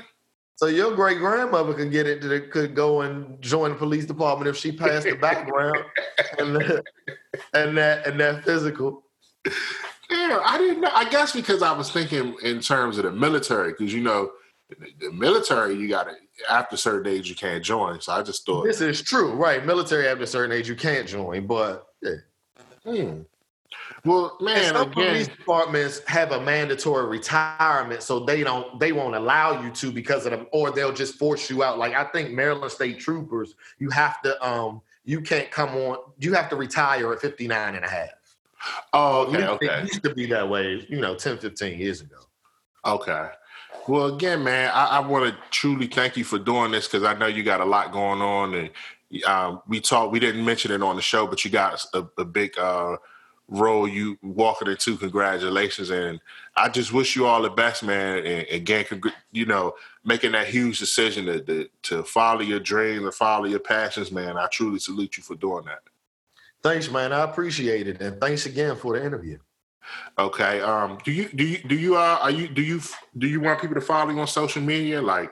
So 0.57 0.67
your 0.67 0.95
great 0.95 1.19
grandmother 1.19 1.75
could 1.75 1.91
get 1.91 2.07
into 2.07 2.29
the, 2.29 2.41
could 2.41 2.75
go 2.75 3.03
and 3.03 3.41
join 3.43 3.71
the 3.73 3.77
police 3.77 4.07
department 4.07 4.49
if 4.49 4.57
she 4.57 4.71
passed 4.73 5.05
the 5.05 5.17
background 5.17 5.77
and 6.39 6.55
that, 6.57 6.85
and 7.53 7.77
that 7.77 8.07
and 8.07 8.19
that 8.21 8.45
physical. 8.45 9.03
Yeah, 10.11 10.41
I 10.45 10.57
didn't 10.59 10.81
know. 10.81 10.91
I 10.95 11.09
guess 11.09 11.33
because 11.33 11.61
I 11.63 11.73
was 11.77 11.91
thinking 11.91 12.37
in 12.43 12.61
terms 12.61 12.99
of 12.99 13.05
the 13.05 13.11
military, 13.13 13.73
because 13.73 13.93
you 13.93 14.01
know, 14.01 14.31
the, 14.71 14.77
the 15.01 15.13
military, 15.13 15.75
you 15.75 15.89
got 15.89 16.05
to 16.05 16.15
after 16.49 16.77
certain 16.77 17.13
age 17.13 17.29
you 17.29 17.35
can't 17.35 17.65
join. 17.65 18.01
So 18.01 18.13
I 18.13 18.23
just 18.23 18.47
thought, 18.47 18.65
This 18.65 18.81
is 18.81 19.03
true, 19.03 19.33
right? 19.35 19.65
Military 19.67 20.07
after 20.09 20.25
a 20.25 20.27
certain 20.27 20.53
age 20.57 20.69
you 20.69 20.77
can't 20.77 21.07
join, 21.09 21.47
but 21.47 21.85
yeah. 22.03 22.13
Hmm. 22.85 23.23
well, 24.05 24.37
And 24.55 24.65
man, 24.65 24.65
some 24.65 24.93
again, 24.93 24.93
police 24.93 25.29
departments 25.29 26.01
have 26.07 26.33
a 26.33 26.41
mandatory 26.41 27.07
retirement, 27.07 28.03
so 28.03 28.21
they 28.21 28.43
don't 28.45 28.79
they 28.81 28.93
won't 28.93 29.15
allow 29.15 29.63
you 29.63 29.71
to 29.73 29.91
because 29.93 30.27
of 30.27 30.33
them, 30.33 30.47
or 30.53 30.71
they'll 30.71 30.93
just 30.93 31.17
force 31.19 31.51
you 31.51 31.63
out. 31.63 31.79
Like 31.79 31.95
I 31.95 32.05
think 32.05 32.31
Maryland 32.33 32.73
State 32.73 33.01
Troopers, 33.01 33.55
you 33.79 33.91
have 33.91 34.21
to 34.23 34.47
um 34.47 34.83
you 35.05 35.21
can't 35.21 35.51
come 35.51 35.71
on, 35.77 35.99
you 36.19 36.33
have 36.35 36.49
to 36.51 36.57
retire 36.57 37.13
at 37.13 37.21
59 37.21 37.75
and 37.75 37.85
a 37.85 37.89
half. 37.89 38.11
oh, 38.93 39.33
At 39.35 39.49
okay, 39.49 39.67
It 39.67 39.81
okay, 39.81 39.81
used 39.83 40.03
to 40.05 40.15
be 40.15 40.27
that 40.27 40.49
way, 40.49 40.87
you 40.89 41.01
know, 41.01 41.15
10, 41.15 41.39
15 41.39 41.79
years 41.79 42.01
ago. 42.01 42.17
okay. 42.85 43.31
Well, 43.87 44.15
again, 44.15 44.43
man, 44.45 44.71
I, 44.73 44.87
I 44.87 45.01
want 45.01 45.27
to 45.33 45.39
truly 45.51 45.87
thank 45.89 46.17
you 46.17 46.25
for 46.25 46.39
doing 46.39 46.71
this 46.73 46.87
because 46.87 47.05
I 47.05 47.15
know 47.15 47.27
you 47.27 47.43
got 47.43 47.61
a 47.61 47.65
lot 47.67 47.93
going 47.93 48.23
on, 48.23 48.55
and 48.55 48.71
um, 49.23 49.63
we 49.69 49.81
talked. 49.81 50.13
We 50.13 50.21
didn't 50.21 50.45
mention 50.45 50.73
it 50.73 50.83
on 50.83 50.97
the 50.97 51.03
show, 51.03 51.27
but 51.27 51.45
you 51.45 51.51
got 51.51 51.85
a, 51.95 52.07
a 52.19 52.25
big 52.25 52.59
uh, 52.59 52.97
role 53.49 53.87
you 53.87 54.19
walking 54.23 54.69
into. 54.69 54.97
Congratulations, 54.97 55.91
and 55.91 56.21
I 56.57 56.69
just 56.69 56.93
wish 56.93 57.15
you 57.17 57.27
all 57.27 57.43
the 57.43 57.51
best, 57.51 57.83
man. 57.83 58.25
And 58.25 58.47
again, 58.49 58.85
you 59.33 59.47
know, 59.47 59.75
making 60.05 60.33
that 60.33 60.49
huge 60.49 60.79
decision 60.79 61.27
to, 61.27 61.41
to, 61.41 61.69
to 61.83 62.03
follow 62.05 62.41
your 62.41 62.61
dreams 62.61 63.05
and 63.05 63.15
follow 63.15 63.45
your 63.45 63.61
passions, 63.61 64.11
man. 64.11 64.37
I 64.37 64.47
truly 64.49 64.79
salute 64.79 65.17
you 65.17 65.23
for 65.23 65.37
doing 65.37 65.65
that. 65.67 65.81
Thanks, 66.63 66.91
man. 66.91 67.13
I 67.13 67.23
appreciate 67.23 67.89
it, 67.89 68.01
and 68.01 68.21
thanks 68.21 68.47
again 68.47 68.77
for 68.77 68.99
the 68.99 69.05
interview. 69.05 69.39
Okay. 70.19 70.61
Um. 70.61 70.99
Do 71.05 71.13
you 71.13 71.29
do 71.29 71.45
you 71.45 71.59
do 71.59 71.75
you 71.75 71.97
uh 71.97 72.19
are 72.23 72.31
you 72.31 72.49
do 72.49 72.63
you 72.63 72.81
do 73.19 73.27
you 73.27 73.41
want 73.41 73.61
people 73.61 73.75
to 73.75 73.83
follow 73.83 74.11
you 74.11 74.19
on 74.19 74.27
social 74.27 74.63
media 74.63 75.03
like? 75.03 75.31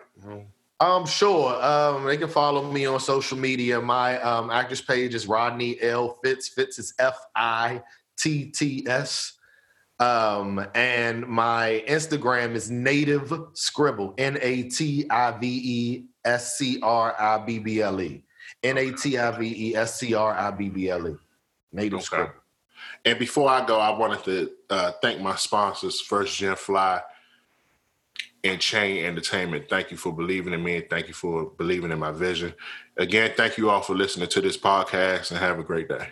Um, 0.83 1.07
sure. 1.07 1.62
Um, 1.62 2.05
they 2.07 2.16
can 2.16 2.29
follow 2.29 2.68
me 2.68 2.87
on 2.87 2.99
social 2.99 3.38
media. 3.38 3.81
My 3.81 4.21
um 4.21 4.51
actors 4.51 4.81
page 4.81 5.14
is 5.14 5.29
Rodney 5.29 5.81
L 5.81 6.18
Fitts. 6.25 6.49
Fitts 6.49 6.77
is 6.81 6.92
F 6.99 7.16
I 7.37 7.81
T 8.18 8.47
T 8.47 8.85
S. 8.88 9.38
Um, 10.01 10.66
and 10.75 11.25
my 11.29 11.85
Instagram 11.87 12.57
is 12.57 12.68
Native 12.68 13.33
Scribble. 13.53 14.12
N 14.18 14.38
A 14.42 14.64
T 14.64 15.07
I 15.09 15.31
V 15.38 15.47
E 15.47 16.05
S 16.25 16.59
C 16.59 16.81
R 16.83 17.14
I 17.16 17.38
B 17.38 17.61
B 17.61 17.81
L 17.81 18.01
E. 18.01 18.25
N 18.64 18.77
A 18.77 18.90
T 18.90 19.16
I 19.16 19.38
V 19.38 19.68
E 19.71 19.77
S 19.77 20.01
C 20.01 20.14
R 20.14 20.35
I 20.35 20.51
B 20.51 20.68
B 20.68 20.88
L 20.90 21.07
E. 21.07 21.14
Native 21.71 21.99
okay. 21.99 22.05
Scribble. 22.05 22.33
And 23.05 23.21
before 23.21 23.49
I 23.49 23.64
go, 23.64 23.79
I 23.79 23.97
wanted 23.97 24.25
to 24.25 24.51
uh, 24.68 24.92
thank 25.01 25.21
my 25.21 25.37
sponsors, 25.37 26.01
First 26.01 26.37
Gen 26.37 26.57
Fly 26.57 27.03
and 28.44 28.61
Chain 28.61 29.05
Entertainment. 29.05 29.68
Thank 29.68 29.90
you 29.90 29.96
for 29.96 30.12
believing 30.12 30.52
in 30.52 30.62
me 30.62 30.76
and 30.76 30.90
thank 30.90 31.09
you 31.09 31.14
for 31.14 31.50
believing 31.57 31.92
in 31.92 31.98
my 31.98 32.11
vision. 32.11 32.55
Again, 32.96 33.33
thank 33.37 33.57
you 33.57 33.70
all 33.70 33.81
for 33.81 33.94
listening 33.94 34.28
to 34.28 34.40
this 34.40 34.57
podcast 34.57 35.31
and 35.31 35.40
have 35.40 35.59
a 35.59 35.64
great 35.64 35.88
day. 35.88 36.09